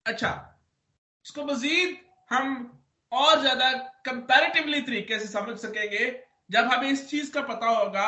अच्छा 0.05 0.29
इसको 1.25 1.43
मजीद 1.45 1.97
हम 2.31 2.53
और 3.11 3.39
ज़्यादा 3.41 3.71
कंपैरेटिवली 4.05 4.81
तरीके 4.81 5.19
से 5.19 5.27
समझ 5.27 5.57
सकेंगे, 5.59 6.05
जब 6.51 6.65
हमें 6.65 6.89
इस 6.89 7.09
चीज़ 7.09 7.31
का 7.33 7.41
पता 7.43 7.67
होगा 7.69 8.07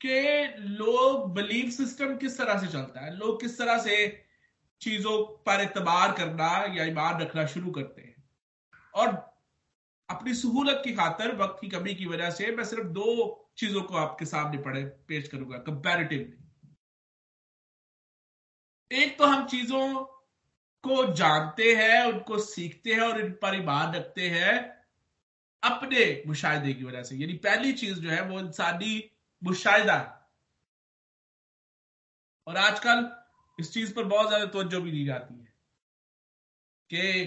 कि 0.00 0.44
लोग 0.58 1.32
बिलीफ 1.34 1.72
सिस्टम 1.72 2.16
किस 2.16 2.38
तरह 2.38 2.58
से 2.58 2.66
चलता 2.66 3.04
है, 3.04 3.16
लोग 3.16 3.40
किस 3.40 3.58
तरह 3.58 3.78
से 3.78 3.96
चीज़ों 4.80 5.18
पर 5.46 5.60
एतबार 5.60 6.12
करना 6.12 6.50
या 6.74 6.84
ईमान 6.84 7.20
रखना 7.20 7.46
शुरू 7.46 7.70
करते 7.70 8.02
हैं। 8.02 8.14
और 8.94 9.12
अपनी 10.08 10.34
सहूलत 10.34 10.80
की 10.84 10.92
खातर, 10.94 11.34
वक्त 11.36 11.58
की 11.60 11.68
कमी 11.68 11.94
की 11.94 12.06
वजह 12.06 12.30
से 12.30 12.50
मैं 12.56 12.64
सिर्फ़ 12.64 12.86
दो 12.88 13.50
चीज़ों 13.58 13.82
को 13.82 13.96
आपके 13.96 14.24
सामने 14.26 14.58
पढ़े, 14.58 14.82
पेश 15.08 15.28
करूँगा 15.28 15.58
कंपैरेटिवली 15.58 16.42
एक 18.90 19.16
तो 19.18 19.24
हम 19.24 19.46
चीज़ों 19.46 20.04
को 20.84 21.12
जानते 21.14 21.74
हैं, 21.74 22.04
उनको 22.04 22.38
सीखते 22.38 22.94
हैं 22.94 23.00
और 23.00 23.20
इन 23.20 23.30
पर 23.42 23.54
ईमान 23.56 23.94
रखते 23.94 24.28
हैं 24.28 24.52
अपने 25.62 26.22
मुशाहिदे 26.26 26.72
की 26.74 26.84
वजह 26.84 27.02
से। 27.02 27.16
यानी 27.16 27.32
पहली 27.44 27.72
चीज़ 27.72 28.00
जो 28.00 28.10
है 28.10 28.20
वो 28.28 28.40
इंसानी 28.40 28.92
मुशाहिदा 29.42 29.96
है। 29.98 30.12
और 32.46 32.56
आजकल 32.56 33.10
इस 33.58 33.72
चीज़ 33.74 33.94
पर 33.94 34.04
बहुत 34.04 34.28
ज़्यादा 34.28 34.46
तवज्जो 34.46 34.80
भी 34.80 34.90
दी 34.90 35.04
जाती 35.04 35.34
है 35.34 35.52
कि 36.90 37.24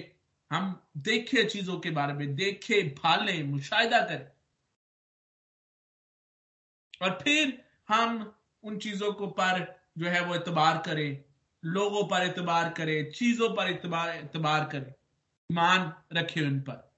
हम 0.52 0.90
देखें 0.98 1.48
चीज़ों 1.48 1.80
के 1.80 1.90
बारे 1.90 2.14
में, 2.14 2.36
देखें, 2.36 2.90
भालें, 2.90 3.44
मुशाहिदा 3.44 4.02
करें। 4.02 4.32
और 7.02 7.20
फिर 7.24 7.66
हम 7.90 8.36
उन 8.64 8.78
चीज़ों 8.80 9.14
को 9.14 9.28
पर 9.28 9.82
जो 9.98 10.08
है 10.08 10.22
वो 10.22 10.36
एतबार 10.36 10.78
करें, 10.78 11.24
लोगों 11.66 12.08
पर 12.08 12.22
एतबार 12.22 12.70
करें, 12.74 13.12
चीज़ों 13.12 13.50
पर 13.56 13.70
एतबार 13.70 14.10
एतबार 14.10 14.66
करें 14.66 14.94
मान 15.52 15.94
रखें 16.14 16.42
उन 16.42 16.60
पर। 16.60 16.94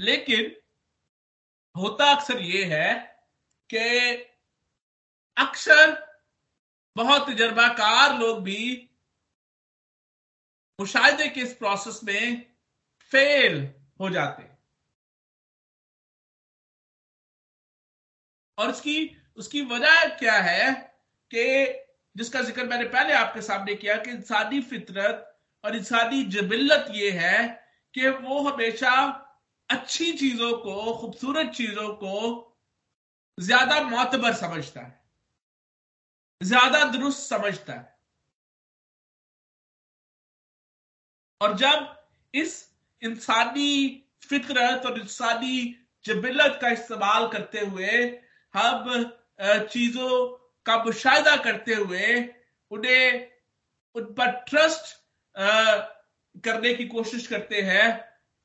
लेकिन 0.00 0.56
होता 1.76 2.14
अक्सर 2.14 2.38
ये 2.38 2.64
है 2.64 2.94
कि 3.70 3.78
अक्सर 5.36 6.08
बहुत 6.96 7.28
तजर्बाकार 7.30 8.18
लोग 8.18 8.42
भी 8.42 8.87
मुशाहिदे 10.78 11.28
के 11.28 11.40
इस 11.40 11.52
प्रोसेस 11.54 12.00
में 12.04 12.42
फेल 13.12 13.58
हो 14.00 14.10
जाते 14.10 14.42
और 18.58 18.70
उसकी 18.70 18.94
उसकी 19.38 19.60
वजह 19.62 20.04
क्या 20.18 20.34
है 20.40 20.70
कि, 21.30 21.44
जिसका 22.16 22.40
ज़िक्र 22.42 22.64
मैंने 22.66 22.84
पहले 22.86 23.12
आपके 23.14 23.42
सामने 23.42 23.74
किया 23.74 23.96
कि 23.96 24.10
इंसानी 24.10 24.60
फितरत 24.62 25.24
और 25.64 25.76
इंसानी 25.76 26.22
जबिल्लत 26.30 26.86
ये 26.92 27.10
है 27.10 27.46
कि 27.94 28.08
वो 28.08 28.40
हमेशा 28.48 28.94
अच्छी 29.70 30.12
चीज़ों 30.12 30.52
को, 30.52 30.96
खूबसूरत 31.00 31.52
चीज़ों 31.54 31.88
को 31.94 32.44
ज़्यादा 33.38 33.80
मोतबर 33.82 34.32
समझता 34.34 34.80
है। 34.80 34.96
ज़्यादा 36.40 36.84
दुरुस्त 36.84 37.28
समझता 37.28 37.72
है। 37.72 37.97
और 41.40 41.56
जब 41.56 41.94
इस 42.34 42.54
इंसानी 43.02 44.04
फितरत 44.22 44.86
और 44.86 44.98
इंसानी 45.00 45.74
जबिलत 46.04 46.58
का 46.62 46.68
इस्तेमाल 46.68 47.28
करते 47.28 47.60
हुए, 47.60 48.20
हम 48.54 49.04
चीज़ों 49.40 50.10
का 50.66 50.76
मुशाहिदा 50.84 51.36
करते 51.36 51.74
हुए, 51.74 52.06
उन्हें, 52.70 53.30
उन 53.96 54.04
पर 54.14 54.30
ट्रस्ट 54.48 54.96
करने 56.44 56.74
की 56.74 56.84
कोशिश 56.86 57.26
करते 57.26 57.62
हैं 57.62 57.86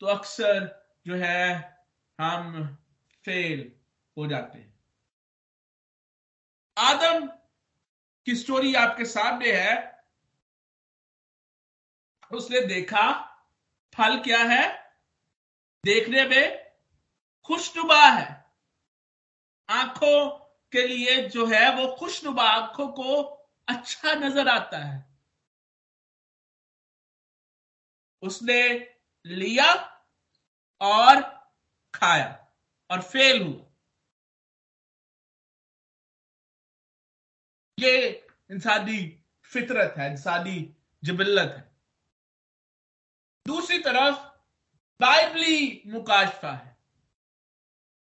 तो 0.01 0.08
अक्सर 0.08 0.69
जो 1.08 1.15
है, 1.15 1.77
हम 2.19 2.65
फेल 3.25 3.71
हो 4.17 4.27
जाते 4.27 4.60
हैं। 4.60 4.73
आदम 6.77 7.25
की 8.27 8.36
स्टोरी 8.36 8.73
आपके 8.75 9.06
सामने 9.06 9.51
है। 9.51 9.92
उसने 12.36 12.62
देखा, 12.62 13.12
फल 13.93 14.24
क्या 14.24 14.39
है? 14.39 14.84
देखने 15.86 16.26
में 16.26 16.74
खुशनुमा 17.43 18.06
है। 18.06 18.52
आँखों 19.69 20.30
के 20.72 20.88
लिए 20.88 21.30
जो 21.30 21.46
है, 21.46 21.76
वो 21.76 21.96
खुशनुमा 21.96 22.43
आँखों 22.43 22.88
को 22.88 23.24
अच्छा 23.67 24.13
नज़र 24.13 24.48
आता 24.48 24.78
है। 24.78 25.13
उसने 28.22 28.93
लिया 29.26 30.00
और 30.82 31.22
खाया 31.93 32.56
और 32.91 33.02
फेल 33.02 33.41
हुआ। 33.41 33.65
ये 37.80 38.28
इंसानी 38.52 39.24
फितरत 39.43 39.93
है, 39.98 40.12
इंसानी 40.12 40.76
जबिल्लत 41.04 41.54
है। 41.58 41.73
दूसरी 43.45 43.77
तरफ़ 43.79 44.15
बाइबली 44.99 45.82
मुकाशफा 45.88 46.51
है। 46.51 46.77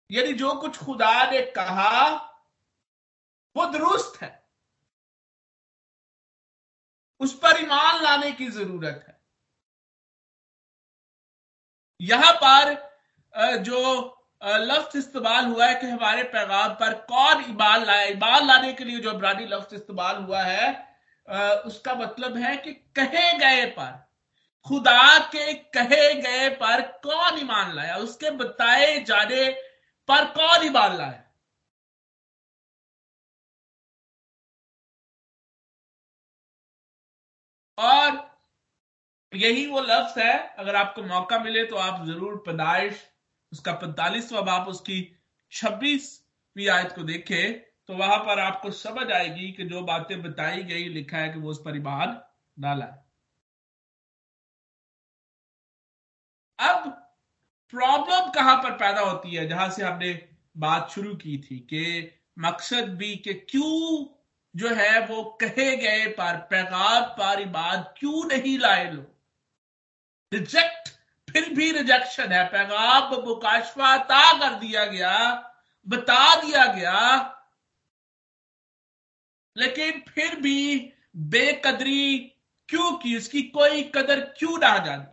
यानी 0.09 0.33
जो 0.33 0.53
कुछ 0.61 0.77
खुदा 0.77 1.29
ने 1.31 1.41
कहा, 1.51 2.15
वो 3.55 3.65
दुरुस्त 3.65 4.21
है। 4.21 4.31
उस 7.21 7.33
पर 7.39 7.61
ईमान 7.61 8.01
लाने 8.03 8.31
की 8.31 8.47
ज़रूरत 8.49 9.05
है। 9.07 9.17
यहाँ 11.99 12.33
पर 12.43 12.77
जो 13.63 13.79
लफ्ज 14.43 14.95
इस्तेमाल 14.97 15.45
हुआ 15.45 15.65
है 15.65 15.79
कि 15.81 15.87
हमारे 15.87 16.23
पैगाम 16.25 16.73
पर 16.75 16.93
कौन 17.05 17.43
ईमान 17.49 17.83
लाए, 17.85 18.09
ईमान 18.11 18.45
लाने 18.47 18.73
के 18.73 18.83
लिए 18.83 18.99
जो 18.99 19.13
इब्रानी 19.13 19.45
लफ्ज 19.45 19.73
इस्तेमाल 19.73 20.23
हुआ 20.23 20.43
है 20.43 20.67
उसका 21.65 21.93
मतलब 21.95 22.37
है 22.37 22.55
कि 22.57 22.73
कहे 22.95 23.33
गए 23.37 23.65
पर 23.71 24.09
खुदा 24.65 25.17
के 25.34 25.54
कहे 25.76 26.13
गए 26.22 26.50
पर 26.56 26.82
कौन 27.04 27.39
ईमान 27.39 27.74
लाया? 27.76 27.95
उसके 27.98 28.32
बताए 28.38 29.00
जाने 29.04 29.50
पर 30.10 30.26
कौन 30.34 30.65
ईमान 30.67 30.98
लाया? 30.98 31.24
और 37.78 38.28
यही 39.34 39.65
वो 39.67 39.80
लफ्ज 39.82 40.17
है, 40.19 40.38
अगर 40.60 40.76
आपको 40.76 41.02
मौका 41.04 41.39
मिले 41.39 41.63
तो 41.65 41.76
आप 41.78 42.06
ज़रूर 42.06 42.36
पैदाइश, 42.45 43.04
उसका 43.52 43.72
पैंतालीसवा 43.74 44.41
बाप, 44.41 44.67
उसकी 44.67 45.02
छब्बीसवीं 45.52 46.67
आयत 46.69 46.91
को 46.95 47.04
देखे 47.04 47.43
तो 47.88 47.93
वहाँ 47.95 48.17
पर 48.26 48.39
आपको 48.39 48.72
समझ 48.74 49.12
आएगी 49.12 49.52
कि 49.52 49.63
जो 49.65 49.82
बातें 49.84 50.22
बताई 50.24 50.63
गई, 50.63 50.88
लिखा 50.89 51.17
है 51.17 51.30
कि 51.30 51.39
वो 51.39 51.50
उस 51.52 51.62
पर 51.65 51.76
ईमान 51.78 52.19
डाला 52.58 52.86
है 52.86 53.09
अब 56.60 56.89
प्रॉब्लम 57.74 58.30
कहाँ 58.32 58.56
पर 58.58 58.72
पैदा 58.72 59.02
होती 59.02 59.36
है? 59.36 59.48
जहाँ 59.48 59.69
से 59.69 59.84
हमने 59.84 60.13
बात 60.58 60.89
शुरू 60.91 61.13
की 61.15 61.38
थी 61.38 61.60
कि 61.60 62.12
मकसद 62.39 62.89
भी 62.95 63.15
कि 63.15 63.34
क्यों 63.34 64.06
जो 64.56 64.69
है 64.76 65.00
वो 65.08 65.24
कहे 65.41 65.76
गए 65.78 66.06
पर, 66.08 66.38
पैगाम 66.52 67.04
पर 67.17 67.45
बात 67.45 67.93
क्यों 67.98 68.26
नहीं 68.28 68.58
लाए 68.60 68.91
लो 68.91 69.02
रिजेक्ट 70.32 70.89
फिर 71.28 71.50
भी 71.54 71.72
रिजेक्शन 71.72 72.32
है। 72.32 72.43
पैगाम 72.45 73.13
मुकाशफा 73.26 73.98
ता 73.98 74.22
कर 74.39 74.56
दिया 74.60 74.86
गया, 74.86 75.13
बता 75.88 76.36
दिया 76.41 76.65
गया, 76.65 76.95
लेकिन 79.56 80.04
फिर 80.10 80.36
भी 80.36 80.93
बेकदरी 81.15 82.17
क्यों 82.69 82.91
की? 82.98 83.17
उसकी 83.17 83.41
कोई 83.41 83.84
कदर 83.95 84.19
क्यों 84.38 84.58
ना 84.58 84.78
जानी? 84.78 85.06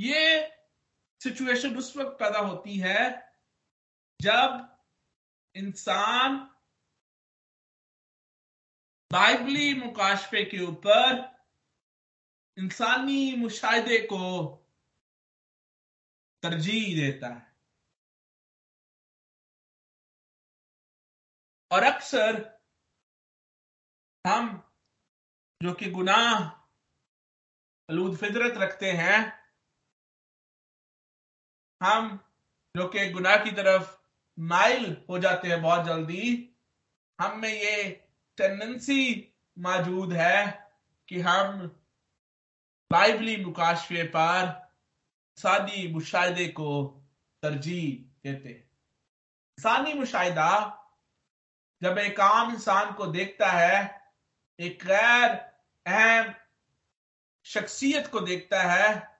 ये 0.00 0.50
सिचुएशन 1.20 1.76
उस 1.76 1.96
वक्त 1.96 2.18
पैदा 2.18 2.38
होती 2.38 2.78
है 2.78 3.32
जब 4.22 4.78
इंसान 5.54 6.36
बाइबली 9.12 9.74
मुकाशफे 9.74 10.44
के 10.44 10.60
ऊपर 10.60 11.38
इंसानी 12.58 13.36
मुशाहिदे 13.36 13.98
को 13.98 14.46
तरजीह 16.42 16.96
देता 16.96 17.28
है। 17.28 17.56
और 21.72 21.82
अक्सर 21.82 22.58
हम 24.26 24.72
जो 25.62 25.72
कि 25.74 25.90
गुनाह 25.90 26.48
अलूद 27.88 28.16
फितरत 28.16 28.58
रखते 28.58 28.92
हैं 28.92 29.37
हम 31.82 32.16
जो 32.76 32.88
कि 32.88 33.10
गुनाह 33.10 33.36
की 33.36 33.50
तरफ़ 33.50 33.96
माइल 34.38 34.96
हो 35.10 35.18
जाते 35.18 35.48
हैं 35.48 35.62
बहुत 35.62 35.86
जल्दी, 35.86 36.56
हम 37.20 37.40
में 37.40 37.52
ये 37.52 37.82
टेंडेंसी 38.36 39.32
मौजूद 39.58 40.12
है 40.12 40.68
कि 41.08 41.20
हम 41.20 41.66
बाइबली 42.90 43.44
मुकाशफे 43.44 44.02
पर 44.02 44.70
सादी 45.36 45.92
मुशाहिदे 45.92 46.48
को 46.48 46.70
तरजीह 47.42 48.04
देते 48.24 48.48
हैं। 48.48 48.70
सानी 49.58 49.94
मुशाहिदा 49.94 50.74
जब 51.82 51.98
एक 51.98 52.20
आम 52.20 52.52
इंसान 52.52 52.92
को 52.92 53.06
देखता 53.06 53.50
है, 53.50 54.02
एक 54.60 54.84
गैर 54.84 55.30
अहम 55.86 56.34
शख्सियत 57.44 58.06
को 58.06 58.20
देखता 58.20 58.62
है, 58.62 59.18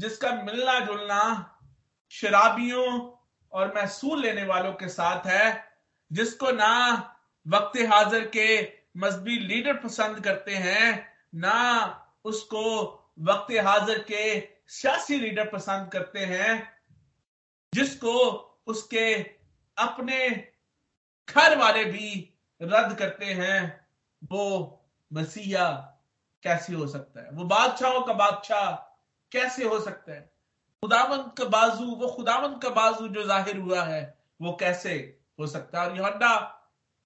जिसका 0.00 0.32
मिलना 0.42 0.78
जुलना 0.80 1.50
शराबियों 2.10 3.12
और 3.52 3.74
महसूल 3.76 4.22
लेने 4.22 4.44
वालों 4.44 4.72
के 4.72 4.88
साथ 4.88 5.26
है, 5.26 5.64
जिसको 6.12 6.50
ना 6.50 6.96
वक्त 7.48 7.78
हाजिर 7.78 8.28
के 8.28 8.72
मजहबी 8.96 9.38
लीडर 9.38 9.74
पसंद 9.74 10.24
करते 10.24 10.54
हैं, 10.54 11.12
ना 11.34 12.00
उसको 12.24 12.84
वक्त 13.18 13.52
हाजिर 13.52 13.98
के 13.98 14.40
सियासी 14.68 15.20
लीडर 15.20 15.48
पसंद 15.48 15.92
करते 15.92 16.18
हैं, 16.18 16.72
जिसको 17.74 18.12
उसके 18.66 19.14
अपने 19.78 20.48
घर 21.28 21.58
वाले 21.58 21.84
भी 21.84 22.34
रद्द 22.62 22.98
करते 22.98 23.24
हैं, 23.24 23.86
वो 24.32 24.80
मसीहा 25.12 25.70
कैसे 26.42 26.74
हो 26.74 26.86
सकता 26.86 27.20
है? 27.20 27.30
वो 27.30 27.44
बादशाहों 27.44 28.00
का 28.00 28.12
बादशाह 28.12 28.70
कैसे 29.32 29.64
हो 29.64 29.80
सकता 29.80 30.12
है? 30.12 30.33
खुदावंत 30.84 31.34
का 31.38 31.44
बाजू, 31.44 31.84
वो 31.84 32.08
खुदावंत 32.08 32.62
का 32.62 32.68
बाजू 32.68 33.08
जो 33.08 33.22
ज़ाहिर 33.22 33.56
हुआ 33.56 33.82
है, 33.82 34.18
वो 34.42 34.56
कैसे 34.60 35.18
हो 35.40 35.46
सकता 35.46 35.82
है? 35.82 35.90
और 35.90 35.96
योहन्ना 35.96 36.60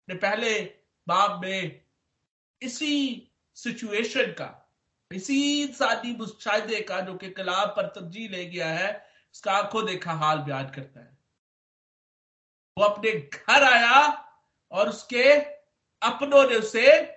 ने 0.09 0.15
पहले 0.15 0.61
बाब 1.09 1.43
में 1.45 1.85
इसी 2.63 3.31
सिचुएशन 3.55 4.33
का, 4.33 4.75
इसी 5.13 5.67
सादी 5.67 6.17
मुशाहिदे 6.17 6.81
का, 6.81 7.01
जो 7.01 7.15
कि 7.15 7.31
कलाब 7.31 7.69
पर 7.69 7.87
तरजीह 7.87 8.31
ले 8.31 8.45
गया 8.45 8.69
है, 8.69 9.09
उसका 9.35 9.53
आँखों 9.53 9.87
देखा 9.87 10.13
हाल 10.13 10.39
बयान 10.39 10.71
करता 10.71 11.01
है। 11.01 11.19
वो 12.79 12.85
अपने 12.85 13.13
घर 13.13 13.63
आया 13.65 14.27
और 14.73 14.89
उसके 14.89 15.33
अपनों 16.03 16.51
ने 16.51 16.57
उसे 16.57 17.15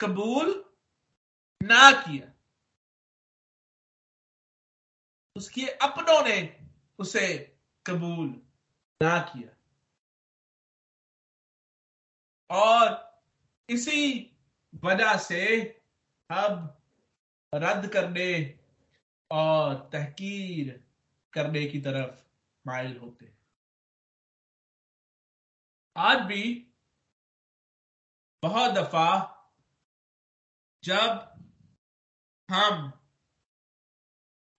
कबूल 0.00 0.64
ना 1.62 1.90
किया। 1.92 2.32
उसके 5.38 5.66
अपनों 5.66 6.22
ने 6.28 6.38
उसे 6.98 7.56
कबूल 7.86 8.28
ना 9.00 9.18
किया। 9.18 9.50
और 12.50 13.22
इसी 13.68 14.02
वजह 14.84 15.16
से 15.16 15.62
अब 16.30 16.82
रद्द 17.54 17.88
करने 17.92 18.58
और 19.30 19.74
तहकीर 19.92 20.84
करने 21.32 21.66
की 21.66 21.80
तरफ़ 21.80 22.22
माइल 22.66 22.96
होते 22.96 23.26
हैं। 23.26 23.38
आज 25.96 26.18
भी 26.18 26.72
बहुत 28.42 28.70
दफ़ा 28.70 29.08
जब 30.84 31.34
हम 32.50 32.92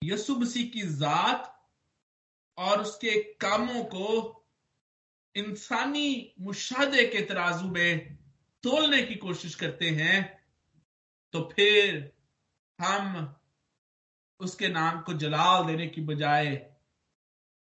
यसु 0.04 0.36
मसीह 0.36 0.70
की 0.70 0.82
जात 0.82 1.68
और 2.58 2.80
उसके 2.80 3.34
कामों 3.34 3.84
को 3.84 4.36
इंसानी 5.36 6.34
मुशादे 6.40 7.06
के 7.06 7.24
तराजू 7.24 7.68
में 7.68 8.16
तोलने 8.62 9.02
की 9.02 9.14
कोशिश 9.14 9.54
करते 9.54 9.90
हैं 9.90 10.48
तो 11.32 11.50
फिर 11.56 12.12
हम 12.80 13.36
उसके 14.40 14.68
नाम 14.68 15.00
को 15.00 15.12
जलाल 15.12 15.66
देने 15.66 15.86
की 15.86 16.00
बजाय 16.00 16.72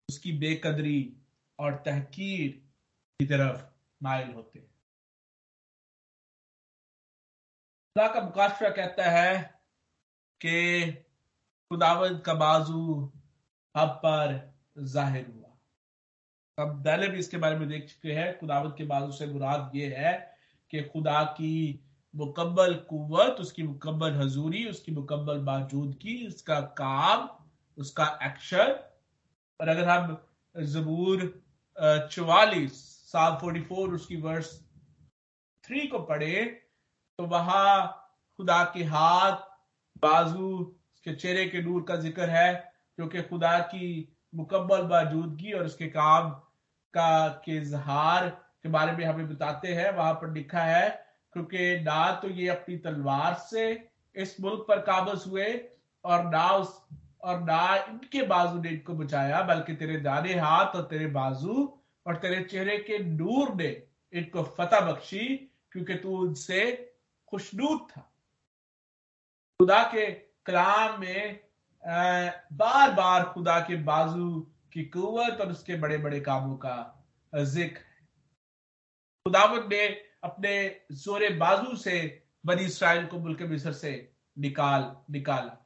उसकी 0.09 0.33
बेकदरी 0.33 1.17
और 1.59 1.75
तहकीर 1.75 2.51
की 3.21 3.27
तरफ़ 3.27 3.67
माइल 4.03 4.31
होते 4.31 4.59
हैं। 4.59 4.75
का 7.99 8.21
मुकाशरा 8.21 8.71
कहता 8.71 9.11
है 9.11 9.63
कि 10.41 11.04
खुदावंद 11.71 12.21
का 12.21 12.35
बाजू 12.35 13.11
अब 13.75 13.89
पर 14.05 14.33
ज़ाहिर 14.79 15.27
हुआ। 15.27 15.51
अब 16.59 16.83
पहले 16.85 17.09
भी 17.09 17.19
इसके 17.19 17.37
बारे 17.37 17.57
में 17.57 17.69
देख 17.69 17.87
चुके 17.89 18.13
हैं, 18.13 18.39
खुदावंद 18.39 18.75
के 18.79 18.85
बाजू 18.85 19.13
से 19.13 19.27
मुराद 19.27 19.71
ये 19.75 19.87
है 19.97 20.13
कि 20.73 20.83
खुदा 20.85 21.23
की 21.39 21.81
मुकम्मल 22.15 22.75
कुत 22.91 23.41
उसकी 23.41 23.63
मुकम्मल 23.63 24.15
हजूरी, 24.15 24.65
उसकी 24.71 24.93
मुकम्मल 24.93 25.41
मौजूदगी, 25.43 26.27
उसका 26.27 26.61
काम, 26.79 27.29
उसका 27.79 28.07
एक्शन। 28.23 28.79
और 29.61 29.69
अगर 29.69 29.89
हम 29.89 30.17
जबूर 30.55 31.23
चवालीस, 32.13 32.73
साल 33.13 33.37
फोर्टी 33.41 33.61
फोर 33.63 33.95
उसकी 33.95 34.17
वर्ष 34.21 34.53
थ्री 35.65 35.87
को 35.87 35.99
पढ़े 36.05 36.45
तो 37.19 37.27
वहाँ 37.27 37.87
खुदा 38.39 38.63
के 38.75 38.85
हाथ 38.85 39.37
बाजू 40.03 40.49
उसके 41.07 41.15
चेहरे 41.17 41.45
के 41.47 41.61
नूर 41.63 41.83
का 41.89 41.97
ज़िक्र 41.97 42.29
है, 42.31 42.73
जो 42.99 43.07
कि 43.07 43.23
खुदा 43.23 43.59
की 43.69 44.09
मुकम्मल 44.35 44.83
मौजूदगी 44.89 45.53
और 45.53 45.65
उसके 45.65 45.87
काम 45.87 46.31
का 46.95 47.29
के 47.45 47.57
इजहार 47.57 48.29
के 48.63 48.69
बारे 48.69 48.93
में 48.93 49.05
हमें 49.05 49.29
बताते 49.29 49.75
हैं। 49.75 49.91
वहाँ 49.97 50.15
पर 50.15 50.33
लिखा 50.33 50.63
है, 50.63 50.89
क्योंकि 51.33 51.81
ना 51.83 52.11
तो 52.23 52.29
ये 52.31 52.49
अपनी 52.49 52.77
तलवार 52.79 53.35
से 53.43 53.67
इस 54.17 54.37
मुल्क 54.41 54.65
पर 54.69 54.81
काबज 54.81 55.25
हुए 55.27 55.53
और 56.05 56.25
ना 56.31 56.49
उस, 56.49 56.81
और 57.23 57.41
ना 57.43 57.77
इनके 57.91 58.23
बाजू 58.25 58.63
ने 58.63 58.69
इनको 58.71 58.95
बचाया, 58.95 59.43
बल्कि 59.45 59.75
तेरे 59.75 59.97
दाने 60.01 60.35
हाथ 60.37 60.77
और 60.77 60.89
तेरे 60.91 61.07
बाजू 61.13 61.73
और 62.07 62.17
तेरे 62.17 62.43
चेहरे 62.45 62.79
के 62.81 62.99
नूर 63.05 63.55
ने 63.55 63.71
इनको 64.13 64.43
फतह 64.59 64.93
बख्शी, 64.93 65.27
क्योंकि 65.73 65.95
तू 65.97 66.19
उनसे 66.19 66.61
खुशनूद 67.29 67.89
था। 67.91 68.11
खुदा 69.61 69.83
के 69.95 70.13
कलाम 70.47 71.01
में 71.01 71.41
बार 72.55 72.91
बार 72.93 73.25
खुदा 73.25 73.59
के 73.61 73.77
बाजू 73.85 74.29
की 74.73 74.85
कुत 74.87 75.41
और 75.41 75.51
उसके 75.51 75.77
बड़े 75.79 75.99
बड़े 75.99 76.21
कामों 76.21 76.57
का 76.65 76.77
ज़िक्र। 77.33 77.81
खुदावत 79.27 79.69
ने 79.71 79.85
अपने 80.25 80.55
जोरे 80.95 81.29
बाजू 81.37 81.77
से 81.77 81.97
बनी 82.47 82.65
इसराइल 82.65 83.07
को 83.07 83.19
मुल्क 83.19 83.43
मिस्र 83.43 83.73
से 83.73 83.93
निकाल, 84.37 84.91
निकाला। 85.11 85.57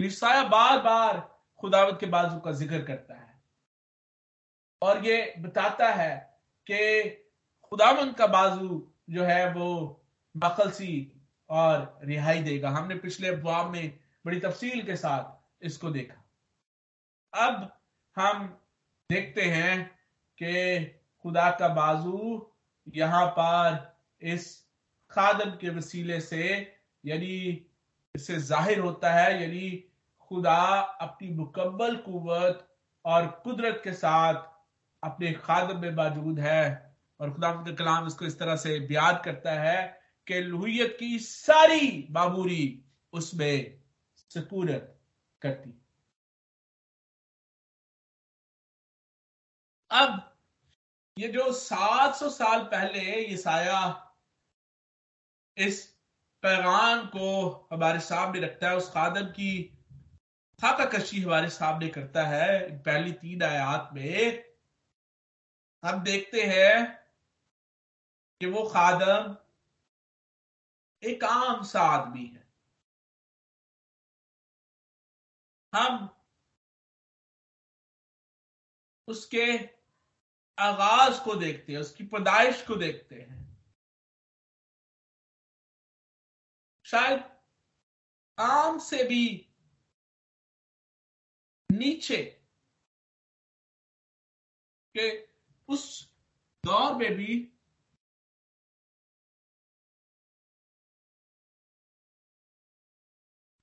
ईसाया 0.00 0.42
बार 0.44 0.78
बार 0.82 1.18
खुदावत 1.60 1.98
के 2.00 2.06
बाजू 2.08 2.38
का 2.40 2.52
ज़िक्र 2.52 2.82
करता 2.84 3.14
है। 3.14 3.32
और 4.82 5.06
ये 5.06 5.34
बताता 5.40 5.88
है 5.92 6.14
कि 6.66 7.10
खुदावंत 7.72 8.16
का 8.18 8.26
बाजू 8.28 8.86
जो 9.10 9.24
है 9.24 9.52
वो 9.52 9.68
बखलसी 10.34 10.94
और 11.50 12.00
रिहाई 12.04 12.42
देगा। 12.42 12.70
हमने 12.70 12.94
पिछले 12.96 13.28
अफवाह 13.28 13.68
में 13.70 13.98
बड़ी 14.24 14.40
तफसील 14.40 14.82
के 14.82 14.96
साथ 14.96 15.64
इसको 15.66 15.90
देखा। 15.90 17.46
अब 17.46 17.70
हम 18.16 18.46
देखते 19.10 19.42
हैं 19.42 19.84
कि 20.38 20.84
खुदा 21.24 21.50
का 21.50 21.68
बाजू 21.74 22.50
यहाँ 22.86 23.26
पर 23.38 23.96
इस 24.22 24.46
खादम 25.12 25.50
के 25.50 25.70
वसीले 25.70 26.20
से, 26.20 26.44
यानी 27.04 27.66
इससे 28.14 28.38
ज़ाहिर 28.38 28.78
होता 28.78 29.12
है, 29.12 29.42
यानी 29.42 29.84
खुदा 30.30 30.62
अपनी 31.00 31.28
मुकम्मल 31.30 31.96
कुत 32.06 32.66
और 33.04 33.26
कुदरत 33.44 33.80
के 33.84 33.92
साथ 33.92 34.42
अपने 35.02 35.32
खादम 35.34 35.80
में 35.80 35.94
मौजूद 35.94 36.38
है। 36.40 36.94
और 37.20 37.32
खुदा 37.32 37.50
का 37.54 37.72
कलाम 37.74 38.06
इसको 38.06 38.24
इस 38.24 38.38
तरह 38.38 38.56
से 38.56 38.78
बयान 38.80 39.20
करता 39.24 39.52
है 39.60 39.82
कि 40.26 40.40
लुहियत 40.40 40.96
की 41.00 41.18
सारी 41.18 42.06
मामूरी 42.10 42.84
उसमें 43.12 43.83
सकूनत 44.34 45.00
करती। 45.42 45.70
अब 49.90 50.36
ये 51.18 51.28
जो 51.28 51.52
700 51.52 52.30
साल 52.30 52.64
पहले 52.64 53.00
ये 53.00 53.36
साया 53.36 53.80
इस 55.56 55.84
पैगाम 56.42 57.06
को 57.06 57.50
हमारे 57.72 58.00
सामने 58.00 58.40
रखता 58.40 58.68
है, 58.68 58.76
उस 58.76 58.90
खादम 58.90 59.26
की 59.26 59.62
खाता 60.60 60.84
कशी 60.84 61.20
हमारे 61.20 61.48
सामने 61.48 61.88
करता 61.88 62.26
है, 62.26 62.82
पहली 62.82 63.12
तीन 63.12 63.42
आयात 63.42 63.90
में, 63.92 64.44
हम 65.84 66.02
देखते 66.02 66.42
हैं 66.42 66.86
कि 68.40 68.46
वो 68.46 68.68
खादम 68.68 69.36
एक 71.02 71.24
आम 71.24 71.62
सा 71.64 71.80
आदमी 71.80 72.26
है। 72.26 72.43
हम 75.74 76.08
उसके 79.08 79.46
आगाज़ 80.58 81.24
को 81.24 81.34
देखते 81.34 81.72
हैं, 81.72 81.80
उसकी 81.80 82.04
पैदाइश 82.04 82.66
को 82.66 82.76
देखते 82.76 83.14
हैं। 83.14 83.42
शायद 86.84 87.24
आम 88.38 88.78
से 88.78 89.04
भी 89.04 89.50
नीचे 91.70 92.22
के 94.96 95.26
उस 95.68 96.12
दौर 96.64 96.94
में 96.94 97.14
भी 97.14 97.53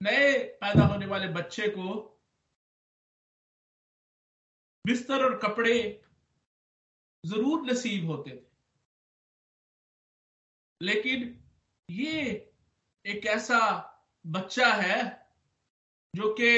नए 0.02 0.44
पैदा 0.62 0.86
होने 0.86 1.06
वाले 1.06 1.28
बच्चे 1.28 1.68
को 1.68 1.94
बिस्तर 4.86 5.24
और 5.26 5.38
कपड़े 5.40 5.76
ज़रूर 7.24 7.66
नसीब 7.66 8.10
होते 8.10 8.32
थे। 8.32 8.50
लेकिन 10.82 11.44
ये 11.90 12.22
एक 13.06 13.26
ऐसा 13.26 13.60
बच्चा 14.26 14.68
है 14.74 14.98
जो 16.14 16.34
कि 16.34 16.52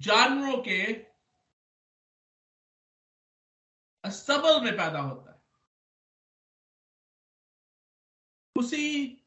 जानवरों 0.00 0.56
के 0.62 0.82
अस्तबल 4.04 4.60
में 4.64 4.72
पैदा 4.72 5.00
होता 5.00 5.30
है। 5.30 5.38
उसी 8.56 9.19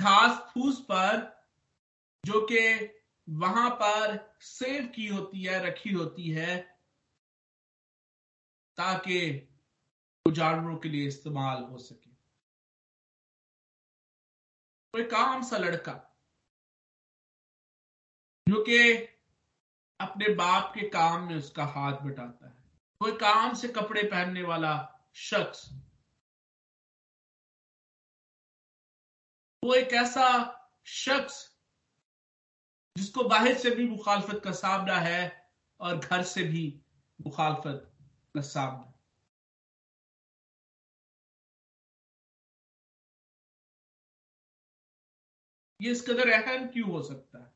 घास 0.00 0.38
फूस 0.52 0.80
पर 0.80 1.32
जो 2.24 2.40
कि 2.40 2.60
वहाँ 3.28 3.70
पर 3.70 4.36
सेव 4.40 4.86
की 4.86 5.06
होती 5.06 5.42
है, 5.42 5.64
रखी 5.66 5.92
होती 5.92 6.30
है, 6.30 6.56
ताकि 8.76 9.30
वो 10.26 10.32
जानवरों 10.32 10.76
के 10.76 10.88
लिए 10.88 11.06
इस्तेमाल 11.08 11.62
हो 11.62 11.78
सके। 11.78 12.10
कोई 14.94 15.04
काम 15.04 15.42
सा 15.42 15.58
लड़का 15.58 15.92
जो 18.48 18.62
कि 18.62 18.78
अपने 20.00 20.28
बाप 20.34 20.72
के 20.74 20.88
काम 20.88 21.26
में 21.28 21.36
उसका 21.36 21.64
हाथ 21.64 21.92
बटाता 21.92 22.46
है, 22.46 22.62
कोई 23.00 23.12
काम 23.12 23.54
से 23.54 23.68
कपड़े 23.68 24.02
पहनने 24.02 24.42
वाला 24.42 24.74
शख्स 25.14 25.68
वो 29.64 29.74
एक 29.74 29.92
ऐसा 29.92 30.26
शख्स 30.86 31.58
जिसको 32.96 33.24
बाहर 33.24 33.58
से 33.58 33.70
भी 33.70 33.88
मुखालफत 33.88 34.40
का 34.44 34.52
सामना 34.52 34.96
है 34.96 35.52
और 35.80 35.98
घर 35.98 36.22
से 36.22 36.42
भी 36.42 36.82
मुखालफत 37.20 37.96
का 38.34 38.40
सामना 38.40 39.00
ये 45.80 45.90
इस 45.90 46.02
कदर 46.02 46.30
अहम 46.30 46.68
क्यों 46.68 46.90
हो 46.90 47.02
सकता 47.02 47.38
है? 47.38 47.54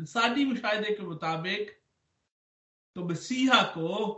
इंसानी 0.00 0.44
मुशाहे 0.44 0.94
के 0.94 1.02
मुताबिक 1.02 1.82
तो 2.94 3.04
मसीहा 3.04 3.62
को, 3.62 4.16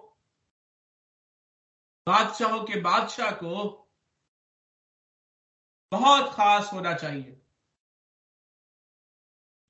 बादशाहों 2.08 2.64
के 2.64 2.80
बादशाह 2.80 3.30
को 3.30 3.88
बहुत 5.92 6.33
खास 6.35 6.72
होना 6.72 6.94
चाहिए। 6.94 7.42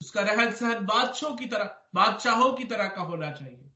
उसका 0.01 0.21
रहन 0.21 0.55
सहन 0.55 0.87
बादशाहों 0.87 1.37
की 1.37 1.47
तरह, 1.47 1.89
बादशाहों 1.95 2.57
की 2.57 2.65
तरह 2.65 2.89
का 2.89 3.03
होना 3.03 3.33
चाहिए। 3.33 3.71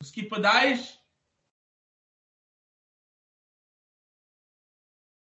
उसकी 0.00 0.22
पैदाइश 0.22 0.98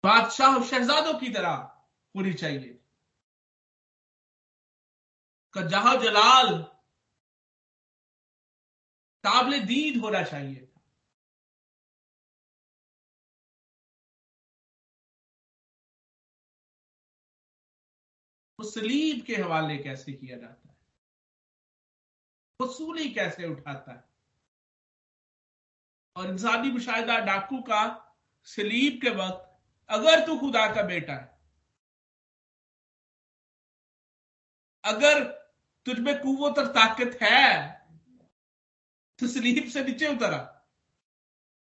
बादशाह 0.03 0.63
शहजादों 0.63 1.19
की 1.19 1.29
तरह 1.29 1.83
होनी 2.15 2.33
चाहिए। 2.33 2.79
जहाँ 5.69 5.97
जलाल, 5.97 6.63
काबले 9.23 9.59
दीद 9.59 10.01
होना 10.01 10.23
चाहिए। 10.23 10.72
वो 18.63 18.69
सलीब 18.69 19.23
के 19.25 19.35
हवाले 19.35 19.77
कैसे 19.77 20.13
किया 20.13 20.37
जाता 20.37 20.69
है? 20.69 20.75
वसूली 22.61 23.09
कैसे 23.09 23.47
उठाता 23.47 23.91
है? 23.91 24.03
और 26.15 26.29
इंसानी 26.29 26.71
मुशाहिदा 26.71 27.17
डाकू 27.19 27.61
का 27.61 27.81
सलीब 28.47 29.01
के 29.01 29.09
वक्त, 29.09 29.49
अगर 29.89 30.25
तू 30.25 30.39
खुदा 30.39 30.65
का 30.75 30.83
बेटा 30.83 31.13
है, 31.13 31.39
अगर 34.83 35.23
तुझमें 35.85 36.15
कुत 36.19 36.57
और 36.59 36.67
ताकत 36.67 37.19
है 37.21 37.51
तो 39.19 39.27
सलीब 39.27 39.69
से 39.69 39.83
नीचे 39.83 40.07
उतरा। 40.07 40.37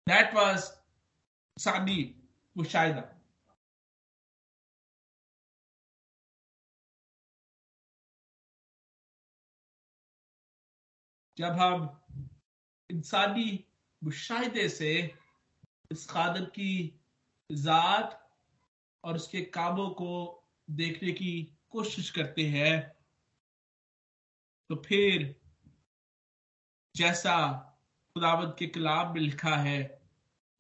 दैट 0.08 0.34
वॉज़ 0.34 0.66
सादी 1.58 2.02
मुशाहिदा। 2.58 3.19
जब 11.40 11.52
हम 11.52 12.00
इंसानी 12.90 13.66
मुशाहिदे 14.04 14.70
से 14.70 15.16
इस 15.92 16.06
खादम 16.10 16.46
की 16.46 17.00
ज़ात 17.52 18.30
और 19.04 19.16
उसके 19.16 19.42
कामों 19.42 19.90
को 19.90 20.44
देखने 20.70 21.12
की 21.12 21.58
कोशिश 21.70 22.10
करते 22.10 22.48
हैं 22.48 22.92
तो 24.70 24.76
फिर 24.76 25.36
जैसा 26.96 27.36
खुदावत 28.16 28.56
के 28.60 28.68
कलाम 28.68 29.14
में 29.14 29.22
लिखा 29.22 29.56
है 29.56 29.84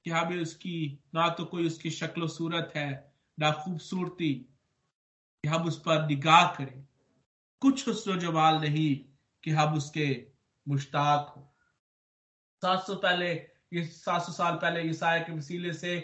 कि 0.05 0.09
हमें 0.09 0.41
उसकी, 0.41 0.99
ना 1.15 1.29
तो 1.29 1.45
कोई 1.45 1.67
उसकी 1.67 1.89
शक्ल 1.91 2.27
सूरत 2.27 2.73
है, 2.75 3.13
ना 3.39 3.51
खूबसूरती, 3.51 4.33
कि 4.33 5.47
हम 5.47 5.67
उस 5.67 5.79
पर 5.79 6.07
निगाह 6.07 6.55
करें। 6.55 6.87
कुछ 7.61 7.87
हुस्न 7.87 8.19
जमाल 8.19 8.61
नहीं 8.61 8.95
कि 9.43 9.51
हम 9.51 9.73
उसके 9.73 10.07
मुश्ताक 10.67 11.33
हो। 11.37 11.55
सात 12.63 12.83
सौ 12.87 12.95
पहले, 12.95 13.31
ये 13.73 13.83
सात 13.85 14.21
सौ 14.21 14.31
साल 14.31 14.55
पहले 14.55 14.81
ईसाया 14.81 15.23
के 15.23 15.33
वसीले 15.33 15.73
से 15.73 15.99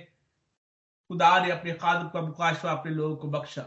खुदा 1.09 1.45
ने 1.45 1.51
अपने 1.51 1.73
खादम 1.73 2.07
का 2.09 2.21
मुकाशवा 2.21 2.71
अपने 2.71 2.91
लोगों 2.91 3.15
को 3.15 3.27
बख्शा। 3.27 3.63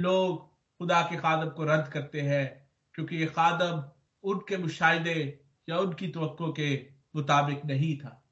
लोग 0.00 0.38
खुदा 0.80 1.02
के 1.02 1.16
खादम 1.16 1.48
को 1.50 1.64
रद्द 1.64 1.92
करते 1.92 2.20
हैं, 2.20 2.70
क्योंकि 2.94 3.16
ये 3.16 3.26
खादम 3.26 3.82
उनके 4.24 4.56
मुशाहिदे 4.56 5.46
या 5.68 5.78
उनकी 5.78 6.08
तो 6.08 6.52
के 6.52 6.76
मुताबिक 7.16 7.64
नहीं 7.64 7.98
था। 7.98 8.22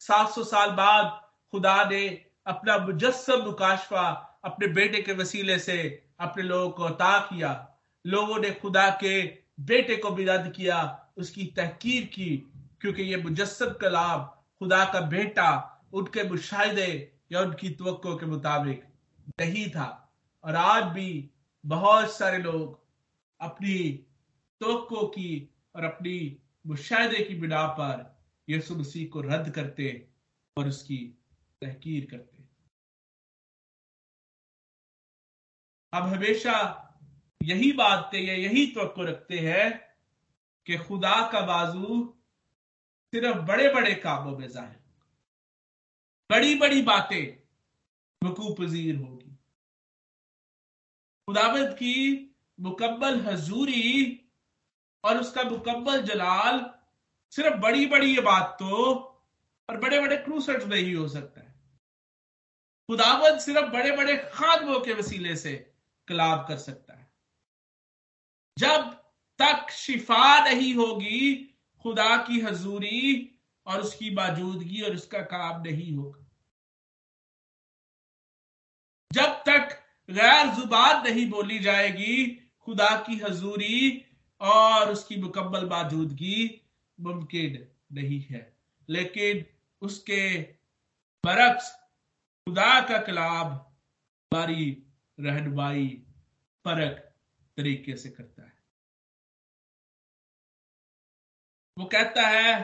सात 0.00 0.30
सौ 0.30 0.44
साल 0.44 0.70
बाद 0.70 1.06
खुदा 1.52 1.84
ने 1.84 2.06
अपना 2.46 2.78
मुजस्म 2.78 3.42
मुकाशवा 3.44 4.08
अपने 4.44 4.66
बेटे 4.66 5.02
के 5.02 5.12
वसीले 5.12 5.58
से 5.58 5.78
अपने 6.20 6.42
लोगों 6.42 6.70
को 6.70 6.82
अता 6.82 7.18
किया। 7.20 7.50
लोगों 8.06 8.38
ने 8.38 8.50
खुदा 8.50 8.88
के 8.90 9.26
बेटे 9.58 9.96
को 9.96 10.10
भी 10.10 10.24
रद्द 10.24 10.52
किया, 10.52 11.08
उसकी 11.16 11.44
तहकीर 11.44 12.04
की, 12.04 12.36
क्योंकि 12.80 13.02
ये 13.02 13.16
मुजस्म 13.16 13.70
कलाम 13.70 14.24
खुदा 14.58 14.84
का 14.84 15.00
बेटा, 15.00 15.74
उनके 15.92 16.22
मुशाहिदे 16.22 17.12
या 17.32 17.40
उनकी 17.40 17.70
तो 17.70 18.16
के 18.18 18.26
मुताबिक 18.26 18.84
नहीं 19.40 19.70
था। 19.70 20.14
और 20.44 20.56
आज 20.56 20.84
भी 20.84 21.30
बहुत 21.66 22.12
सारे 22.12 22.38
लोग 22.38 22.80
अपनी 23.40 24.04
तो 24.60 25.06
की 25.06 25.54
और 25.76 25.84
अपनी 25.84 26.42
मुशाहदे 26.66 27.24
की 27.24 27.34
बिना 27.34 27.66
पर 27.66 28.18
यसु 28.48 28.74
मसीह 28.74 29.08
को 29.08 29.20
रद्द 29.20 29.50
करते 29.50 30.08
और 30.56 30.68
उसकी 30.68 30.96
तहकीर 31.62 32.04
करते। 32.10 32.44
अब 35.92 36.02
हमेशा 36.02 36.84
यही 37.40 37.72
बातते 37.72 38.18
या 38.18 38.34
यही 38.34 38.66
तो 38.66 39.04
रखते 39.04 39.38
हैं 39.38 39.70
कि 40.66 40.76
खुदा 40.78 41.20
का 41.32 41.40
बाजू 41.40 42.04
सिर्फ़ 43.12 43.38
बड़े 43.42 43.68
बड़े 43.74 43.94
कामों 43.96 44.36
में 44.38 44.48
ज़ाहिर 44.48 44.76
बड़ी 46.30 46.54
बड़ी 46.54 46.82
बातें 46.82 47.36
वकू 48.22 48.54
पजीर 48.54 48.96
होगी। 48.96 49.30
खुदावत 51.28 51.74
की 51.78 51.94
मुकम्मल 52.58 53.20
हजूरी 53.20 53.84
और 55.04 55.18
उसका 55.18 55.42
मुकम्मल 55.42 56.02
जलाल 56.02 56.60
सिर्फ़ 57.32 57.56
बड़ी 57.56 57.86
बड़ी 57.86 58.14
ये 58.14 58.20
बात 58.20 58.56
तो 58.60 58.94
और 59.68 59.76
बड़े 59.76 60.00
बड़े 60.00 60.16
क्रूसर्स 60.16 60.66
में 60.66 60.76
ही 60.76 60.92
हो 60.92 61.08
सकता 61.08 61.40
है। 61.40 61.56
खुदावत 62.88 63.40
सिर्फ़ 63.40 63.70
बड़े 63.70 63.96
बड़े 63.96 64.16
खादमों 64.32 64.80
के 64.80 64.92
वसीले 64.92 65.36
से 65.36 65.54
कलाब 66.08 66.46
कर 66.48 66.56
सकता 66.58 66.94
है। 66.94 67.07
जब 68.58 68.94
तक 69.38 69.70
शिफा 69.70 70.44
नहीं 70.44 70.74
होगी, 70.74 71.34
खुदा 71.82 72.16
की 72.16 72.40
हजूरी 72.40 73.36
और 73.66 73.80
उसकी 73.80 74.10
मौजूदगी 74.10 74.82
और 74.82 74.94
उसका 74.94 75.18
काम 75.18 75.62
नहीं 75.62 75.92
होगा। 75.92 76.24
जब 79.12 79.42
तक 79.48 79.84
गैर 80.10 80.54
ज़ुबान 80.54 81.02
नहीं 81.02 81.30
बोली 81.30 81.58
जाएगी, 81.58 82.26
खुदा 82.60 82.96
की 82.96 83.18
हजूरी 83.18 84.04
और 84.40 84.92
उसकी 84.92 85.16
मुकम्मल 85.16 85.66
मौजूदगी 85.66 86.60
मुमकिन 87.00 87.68
नहीं 87.92 88.20
है। 88.20 88.56
लेकिन 88.88 89.44
उसके 89.82 90.42
बरक्स 91.24 91.72
खुदा 92.46 92.80
का 92.80 92.98
कलाम 92.98 93.46
हमारी 93.46 94.82
रहनमाई 95.20 96.02
फ़र्क 96.64 97.07
तरीके 97.58 97.96
से 97.96 98.10
करता 98.10 98.42
है। 98.42 98.56
वो 101.76 101.84
कहता 101.84 102.26
है 102.26 102.54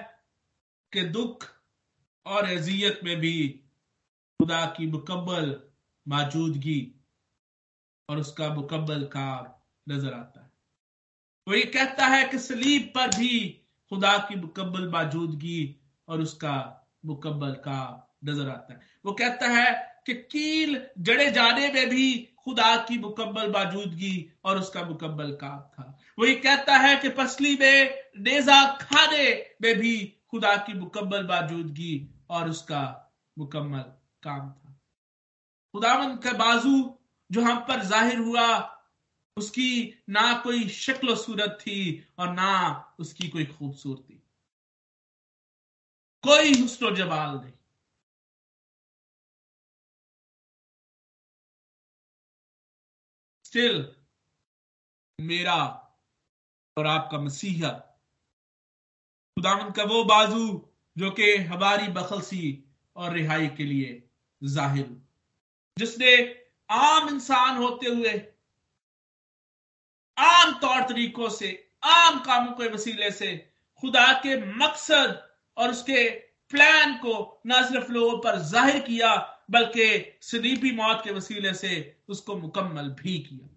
कि 0.93 1.01
दुख 1.01 1.47
और 2.27 2.45
अजियत 2.45 3.01
में 3.05 3.17
भी 3.21 3.49
खुदा 4.41 4.65
की 4.67 4.87
मुकम्मल 4.87 5.61
मौजूदगी 6.09 6.81
और 8.09 8.19
उसका 8.19 8.49
मुकम्मल 8.55 9.05
काम 9.07 9.47
नज़र 9.93 10.13
आता 10.13 10.41
है। 10.41 10.53
वो 11.47 11.55
ये 11.55 11.65
कहता 11.65 12.07
है 12.07 12.29
कि 12.29 12.39
सलीब 12.39 12.93
पर 12.95 13.09
भी 13.09 13.49
खुदा 13.93 14.17
की 14.19 14.37
मुकम्मल 14.37 14.89
मौजूदगी 14.89 15.61
और 16.09 16.21
उसका 16.21 16.57
मुकम्मल 17.05 17.53
काम 17.65 18.31
नज़र 18.31 18.49
आता 18.49 18.75
है। 18.75 18.81
वो 19.05 19.13
कहता 19.13 19.49
है 19.49 19.94
कि 20.07 20.15
कील 20.15 20.81
जड़े 20.99 21.31
जाने 21.31 21.69
में 21.73 21.89
भी 21.89 22.31
खुदा 22.45 22.77
की 22.77 22.99
मुकम्मल 22.99 23.51
मौजूदगी 23.51 24.33
और 24.45 24.59
उसका 24.59 24.83
मुकम्मल 24.83 25.31
काम 25.33 25.61
था। 25.61 25.99
वो 26.19 26.27
ये 26.27 26.35
कहता 26.35 26.77
है 26.77 26.97
कि 26.97 27.09
पसली 27.09 27.55
में, 27.61 27.95
नेजा 28.19 28.65
खाने 28.77 29.55
में 29.63 29.75
भी 29.79 29.97
खुदा 30.31 30.57
की 30.57 30.75
मुकम्मल 30.75 31.27
मौजूदगी 31.27 32.09
और 32.31 32.51
उसका 32.51 33.13
मुकम्मल 33.39 33.85
काम 34.23 34.51
था। 34.51 34.81
खुदावन 35.75 36.17
का 36.17 36.33
बाजू 36.33 36.99
जो 37.31 37.41
हम 37.41 37.59
पर 37.59 37.83
ज़ाहिर 37.83 38.19
हुआ, 38.19 38.71
उसकी 39.37 40.05
ना 40.11 40.33
कोई 40.39 40.69
शक्ल 40.69 41.15
सूरत 41.17 41.59
थी 41.61 42.07
और 42.19 42.33
ना 42.33 42.95
उसकी 42.99 43.29
कोई 43.29 43.45
खूबसूरती। 43.45 44.21
कोई 46.25 46.61
हुस्न 46.61 46.95
जमाल 46.95 47.37
नहीं। 47.37 47.53
स्टिल 53.55 53.77
मेरा 55.19 55.57
और 56.77 56.87
आपका 56.87 57.19
मसीहा। 57.19 57.69
खुदावन 59.37 59.71
का 59.71 59.85
वो 59.85 60.03
बाजू 60.05 60.47
जो 60.97 61.11
कि 61.11 61.37
हमारी 61.45 61.87
बखलसी 61.89 62.49
और 62.97 63.13
रिहाई 63.13 63.47
के 63.49 63.65
लिए 63.65 63.93
ज़ाहिर। 64.43 64.89
जिसने 65.77 66.15
आम 66.69 67.09
इंसान 67.09 67.57
होते 67.57 67.87
हुए, 67.87 68.15
आम 70.17 70.59
तौर 70.59 70.83
तरीकों 70.89 71.29
से, 71.31 71.51
आम 71.85 72.19
कामों 72.19 72.53
के 72.53 72.69
वसीले 72.69 73.11
से 73.13 73.37
खुदा 73.83 74.13
के 74.19 74.37
मकसद 74.57 75.23
और 75.57 75.71
उसके 75.71 76.09
प्लान 76.51 76.97
को 76.97 77.15
न 77.47 77.63
सिर्फ़ 77.69 77.93
लोगों 77.93 78.19
पर 78.19 78.39
ज़ाहिर 78.51 78.83
किया 78.83 79.15
बल्कि 79.51 80.19
सलीबी 80.23 80.73
मौत 80.73 81.01
के 81.05 81.11
वसीले 81.11 81.55
से 81.55 82.03
उसको 82.09 82.37
मुकम्मल 82.37 82.91
भी 82.91 83.19
किया। 83.19 83.49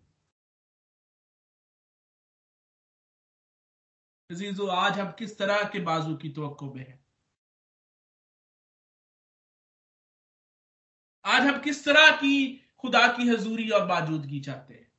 अजीजो, 4.31 4.67
आज 4.67 4.99
हम 4.99 5.11
किस 5.11 5.37
तरह 5.37 5.63
के 5.63 5.79
बाजू 5.79 6.15
की 6.15 6.29
तो 6.29 6.73
में 6.75 6.87
है? 6.87 7.05
आज 11.25 11.41
हम 11.41 11.61
किस 11.61 11.85
तरह 11.85 12.11
की 12.17 12.57
खुदा 12.79 13.07
की 13.07 13.29
हजूरी 13.29 13.69
और 13.69 13.87
मौजूदगी 13.87 14.39
चाहते 14.39 14.73
हैं? 14.73 14.91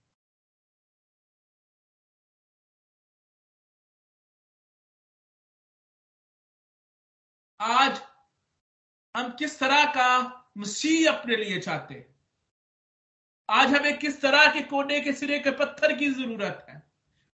आज 7.61 8.03
हम 9.17 9.37
किस 9.37 9.61
तरह 9.61 9.85
का 9.85 10.38
मसीह 10.59 11.11
अपने 11.11 11.37
लिए 11.37 11.59
चाहते 11.61 11.95
हैं। 11.95 12.07
आज 13.49 13.75
हमें 13.75 13.99
किस 13.99 14.21
तरह 14.21 14.53
के 14.53 14.61
कोने 14.69 15.01
के 15.01 15.13
सिरे 15.13 15.39
के 15.39 15.51
पत्थर 15.59 15.97
की 15.99 16.11
ज़रूरत 16.11 16.67
है, 16.69 16.83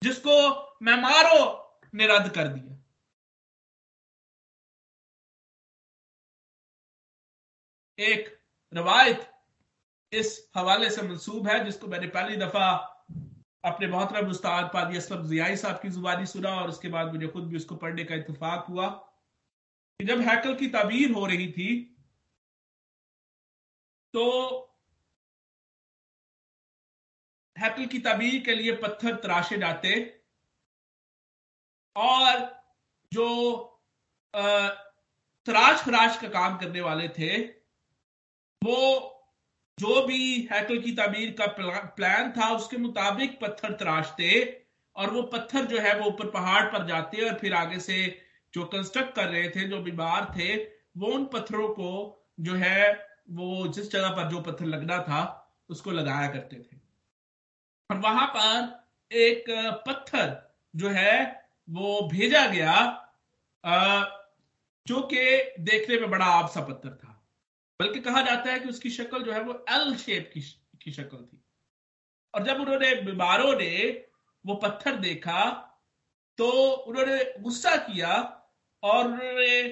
जिसको 0.02 0.34
मैं 0.82 0.96
मारो 1.02 1.40
ने 1.94 2.08
रद्द 2.08 2.32
कर 2.36 2.48
दिया। 2.48 2.78
एक 7.98 8.38
रवायत 8.74 9.28
इस 10.12 10.30
हवाले 10.56 10.90
से 10.90 11.02
मंसूब 11.02 11.48
है, 11.48 11.64
जिसको 11.66 11.88
मैंने 11.88 12.08
पहली 12.08 12.36
दफ़ा 12.38 12.70
अपने 13.64 13.88
मोहतरम 13.88 14.30
उस्ताद 14.30 14.70
पादी 14.74 14.98
असलम 14.98 15.28
जियाई 15.28 15.56
साहब 15.58 15.80
की 15.82 15.90
जुबानी 15.90 16.26
सुना 16.26 16.50
और 16.62 16.70
उसके 16.70 16.88
बाद 16.90 17.14
मुझे 17.14 17.28
खुद 17.28 17.48
भी 17.48 17.56
उसको 17.58 17.76
पढ़ने 17.76 18.04
का 18.04 18.16
इतफाक 18.16 18.66
हुआ 18.70 18.88
कि 20.00 20.06
जब 20.06 20.22
हैकल 20.22 20.56
की 20.56 20.68
ताबीर 20.68 21.12
हो 21.12 21.26
रही 21.26 21.52
थी 21.52 21.91
तो 24.14 24.28
हैकल 27.56 27.86
की 27.86 28.00
तबीर 28.00 28.42
के 28.46 28.56
लिए 28.56 28.76
पत्थर 28.78 29.16
तराशे 29.16 29.58
जाते 29.58 29.94
और 31.96 32.40
जो 33.12 33.28
तराश 34.34 35.82
खराश 35.84 36.18
का 36.22 36.28
काम 36.30 36.58
करने 36.58 36.82
वाले 36.82 37.08
थे, 37.10 37.38
वो 38.62 38.78
जो 39.78 40.06
भी 40.08 40.48
हैकल 40.52 40.82
की 40.82 40.92
तबीर 40.96 41.32
का 41.40 41.46
प्लान 41.96 42.32
था, 42.32 42.50
उसके 42.56 42.78
मुताबिक 42.78 43.40
पत्थर 43.42 43.74
तराशते 43.74 44.30
और 44.96 45.10
वो 45.10 45.22
पत्थर 45.34 45.66
जो 45.66 45.80
है 45.80 45.98
वो 46.00 46.08
ऊपर 46.08 46.30
पहाड़ 46.32 46.64
पर 46.72 46.88
जाते 46.88 47.30
और 47.30 47.38
फिर 47.40 47.54
आगे 47.54 47.80
से 47.80 47.98
जो 48.54 48.66
कंस्ट्रक्ट 48.66 49.16
कर 49.16 49.28
रहे 49.30 49.50
थे, 49.50 49.68
जो 49.68 49.82
बीमार 49.82 50.26
थे, 50.38 50.56
वो 50.98 51.14
उन 51.14 51.26
पत्थरों 51.26 51.68
को 51.70 51.92
जो 52.40 52.56
है 52.56 53.11
वो 53.32 53.68
जिस 53.68 53.92
जगह 53.92 54.10
पर 54.10 54.30
जो 54.30 54.42
पत्थर 54.42 54.66
लगना 54.66 54.98
था 55.04 55.20
उसको 55.70 55.92
लगाया 55.92 56.28
करते 56.30 56.56
थे। 56.56 56.78
और 57.90 57.98
वहाँ 57.98 58.28
पर 58.28 59.16
एक 59.16 59.46
पत्थर 59.88 60.36
जो 60.74 60.90
है 60.90 61.14
वो 61.68 62.02
भेजा 62.12 62.46
गया 62.48 62.74
जो 64.88 65.02
कि 65.04 65.22
देखने 65.62 66.00
में 66.00 66.10
बड़ा 66.10 66.26
आब 66.26 66.50
सा 66.50 66.62
पत्थर 66.62 66.94
था। 66.96 67.18
बल्कि 67.80 68.00
कहा 68.00 68.22
जाता 68.22 68.52
है 68.52 68.60
कि 68.60 68.70
उसकी 68.70 68.90
शक्ल 68.90 69.24
जो 69.24 69.32
है 69.34 69.42
वो 69.44 69.54
एल 69.70 69.96
शेप 69.98 70.32
की, 70.34 70.42
की 70.82 70.92
शक्ल 70.92 71.18
थी। 71.18 71.42
और 72.34 72.44
जब 72.44 72.60
उन्होंने 72.62 72.94
बीमारों 72.96 73.54
ने 73.56 74.06
वो 74.46 74.56
पत्थर 74.56 74.96
देखा 74.98 75.44
तो 76.40 76.50
उन्होंने 76.72 77.24
गुस्सा 77.40 77.76
किया 77.78 78.14
और 78.84 79.08
उन्होंने 79.08 79.64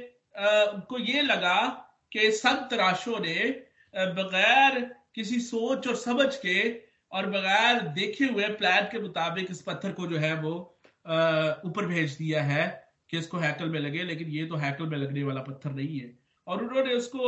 उनको 0.72 0.98
ये 1.00 1.22
लगा 1.22 1.86
कि 2.12 2.32
संत 2.34 2.74
राशों 2.74 3.20
ने 3.20 3.36
बगैर 4.14 4.80
किसी 5.16 5.40
सोच 5.42 5.88
और 5.88 5.96
समझ 5.98 6.36
के 6.36 6.70
और 7.12 7.26
बगैर 7.30 7.82
देखे 7.94 8.26
हुए 8.26 8.48
प्लान 8.56 8.88
के 8.92 9.00
मुताबिक 9.00 9.52
इस 9.52 9.62
पत्थर 9.62 9.92
को 9.92 10.08
जो 10.08 10.18
है 10.18 10.34
वो 10.42 10.54
ऊपर 11.66 11.86
भेज 11.86 12.18
दिया 12.18 12.44
है 12.44 12.68
कि 13.10 13.18
इसको 13.18 13.38
हैकल 13.38 13.70
में 13.70 13.80
लगे, 13.80 14.04
लेकिन 14.04 14.30
ये 14.30 14.46
तो 14.46 14.56
हैकल 14.56 14.86
में 14.86 14.98
लगने 14.98 15.24
वाला 15.24 15.42
पत्थर 15.42 15.72
नहीं 15.72 16.00
है। 16.00 16.18
और 16.48 16.64
उन्होंने 16.64 16.94
उसको 16.94 17.24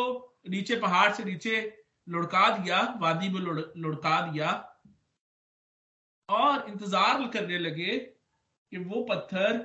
नीचे 0.50 0.76
पहाड़ 0.80 1.12
से 1.14 1.24
नीचे 1.24 1.62
लुढ़का 2.08 2.48
दिया, 2.58 2.82
वादी 3.02 3.30
में 3.30 3.40
लुढ़का 3.40 4.20
दिया 4.28 4.50
और 6.30 6.70
इंतज़ार 6.70 7.28
करने 7.34 7.58
लगे 7.60 7.98
कि 7.98 8.78
वो 8.80 9.04
पत्थर 9.04 9.58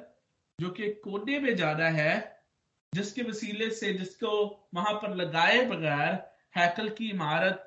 जो 0.59 0.71
कि 0.71 0.89
कोने 1.05 1.39
में 1.41 1.55
जाना 1.57 1.89
है 1.91 2.15
जिसके 2.97 3.23
वसीले 3.23 3.71
से, 3.71 3.93
जिसको 3.95 4.31
वहाँ 4.75 4.95
पर 4.95 5.15
लगाए 5.17 5.65
बगैर 5.67 6.13
हैकल 6.57 6.89
की 6.91 7.11
इमारत 7.11 7.63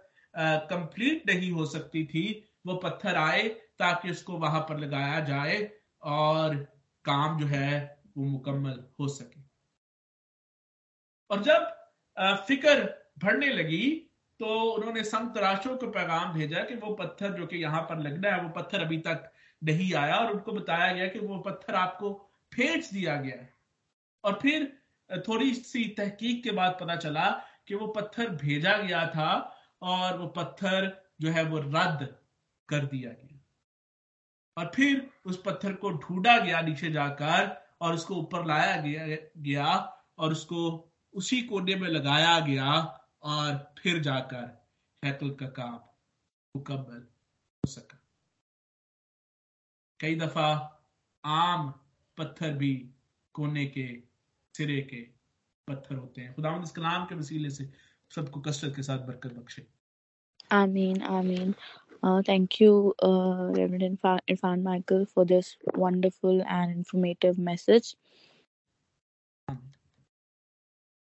कंप्लीट 0.70 1.30
नहीं 1.30 1.52
हो 1.52 1.66
सकती 1.68 2.06
थी, 2.06 2.26
वो 2.68 2.76
पत्थर 2.78 3.16
आए 3.18 3.48
ताकि 3.80 4.12
उसको 4.12 4.38
वहाँ 4.38 4.62
पर 4.70 4.80
लगाया 4.80 5.20
जाए 5.26 5.58
और 6.04 6.56
काम 7.06 7.40
जो 7.40 7.46
है 7.48 8.02
वो 8.18 8.26
मुकम्मल 8.26 8.84
हो 9.00 9.08
सके। 9.10 9.42
और 11.30 11.42
जब 11.44 11.76
फ़िक्र 12.48 12.84
बढ़ने 13.24 13.50
लगी 13.50 13.86
तो 14.40 14.48
उन्होंने 14.72 15.04
संत 15.04 15.38
राष्ट्रों 15.38 15.76
को 15.78 15.88
पैगाम 15.92 16.34
भेजा 16.34 16.64
कि 16.64 16.76
वो 16.76 16.94
पत्थर 16.96 17.34
जो 17.34 17.46
कि 17.48 17.58
यहाँ 17.58 17.82
पर 17.82 18.00
लगना 18.00 18.30
है, 18.30 18.42
वो 18.42 18.50
पत्थर 18.50 18.82
अभी 18.82 18.98
तक 18.98 19.32
नहीं 19.62 19.94
आया 19.96 20.16
और 20.18 20.32
उनको 20.34 20.52
बताया 20.52 20.92
गया 20.94 21.08
कि 21.08 21.20
वो 21.20 21.40
पत्थर 21.40 21.76
आपको 21.76 22.12
भेज 22.52 22.90
दिया 22.94 23.16
गया 23.16 23.36
है। 23.36 23.54
और 24.24 24.40
फिर 24.42 24.72
थोड़ी 25.18 25.54
सी 25.54 25.84
तहकीक 25.88 26.44
के 26.44 26.52
बाद 26.52 26.78
पता 26.82 26.96
चला 26.96 27.30
कि 27.68 27.76
वो 27.76 27.88
पत्थर 27.88 28.30
भेजा 28.30 28.78
गया 28.78 29.08
था 29.08 29.56
और 29.82 30.18
वो 30.18 30.28
पत्थर 30.28 31.06
जो 31.22 31.32
है 31.32 31.44
वो 31.44 31.58
रद्द 31.58 32.16
कर 32.70 32.86
दिया 32.86 33.12
गया। 33.12 33.40
और 34.58 34.72
फिर 34.76 35.12
उस 35.26 35.42
पत्थर 35.42 35.74
को 35.74 35.90
ढूंढा 35.90 36.38
गया 36.40 36.62
नीचे 36.62 36.92
जाकर 36.92 37.68
और 37.82 37.94
उसको 37.94 38.16
ऊपर 38.16 38.46
लाया 38.46 38.82
गया 38.82 39.06
गया 39.38 39.66
और 40.18 40.32
उसको 40.32 40.92
उसी 41.14 41.42
कोने 41.42 41.76
में 41.76 41.88
लगाया 41.88 42.40
गया 42.40 42.74
और 43.24 43.74
फिर 43.80 44.00
जाकर 44.00 44.68
हैकल 45.04 45.30
का 45.30 45.48
काम 45.48 45.80
मुकम्मल 46.56 47.08
हो 47.64 47.68
सका। 47.68 48.00
कई 50.00 50.16
दफ़ा 50.16 50.50
आम 51.26 51.72
पत्थर 52.18 52.54
भी 52.54 52.90
कोने 53.34 53.66
के 53.66 54.09
सिरे 54.60 54.80
के 54.94 55.02
पत्थर 55.68 55.96
होते 55.96 56.22
हैं 56.22 56.34
खुदा 56.36 56.56
इस 56.64 56.72
कलाम 56.80 57.06
के 57.12 57.16
वसीले 57.16 57.50
से 57.60 57.70
सबको 58.12 58.42
कसरत 58.48 58.76
के 58.76 58.84
साथ 58.84 59.06
बरकत 59.12 59.38
बख्शे 59.42 59.68
आमीन 60.64 61.02
आमीन 61.18 61.54
Uh, 62.02 62.22
thank 62.22 62.60
you, 62.62 62.94
uh, 63.04 63.52
Reverend 63.52 64.00
Irfan 64.02 64.64
Michael, 64.64 65.06
for 65.06 65.26
this 65.26 65.58
wonderful 65.76 66.42
and 66.48 66.72
informative 66.72 67.38
message. 67.38 67.96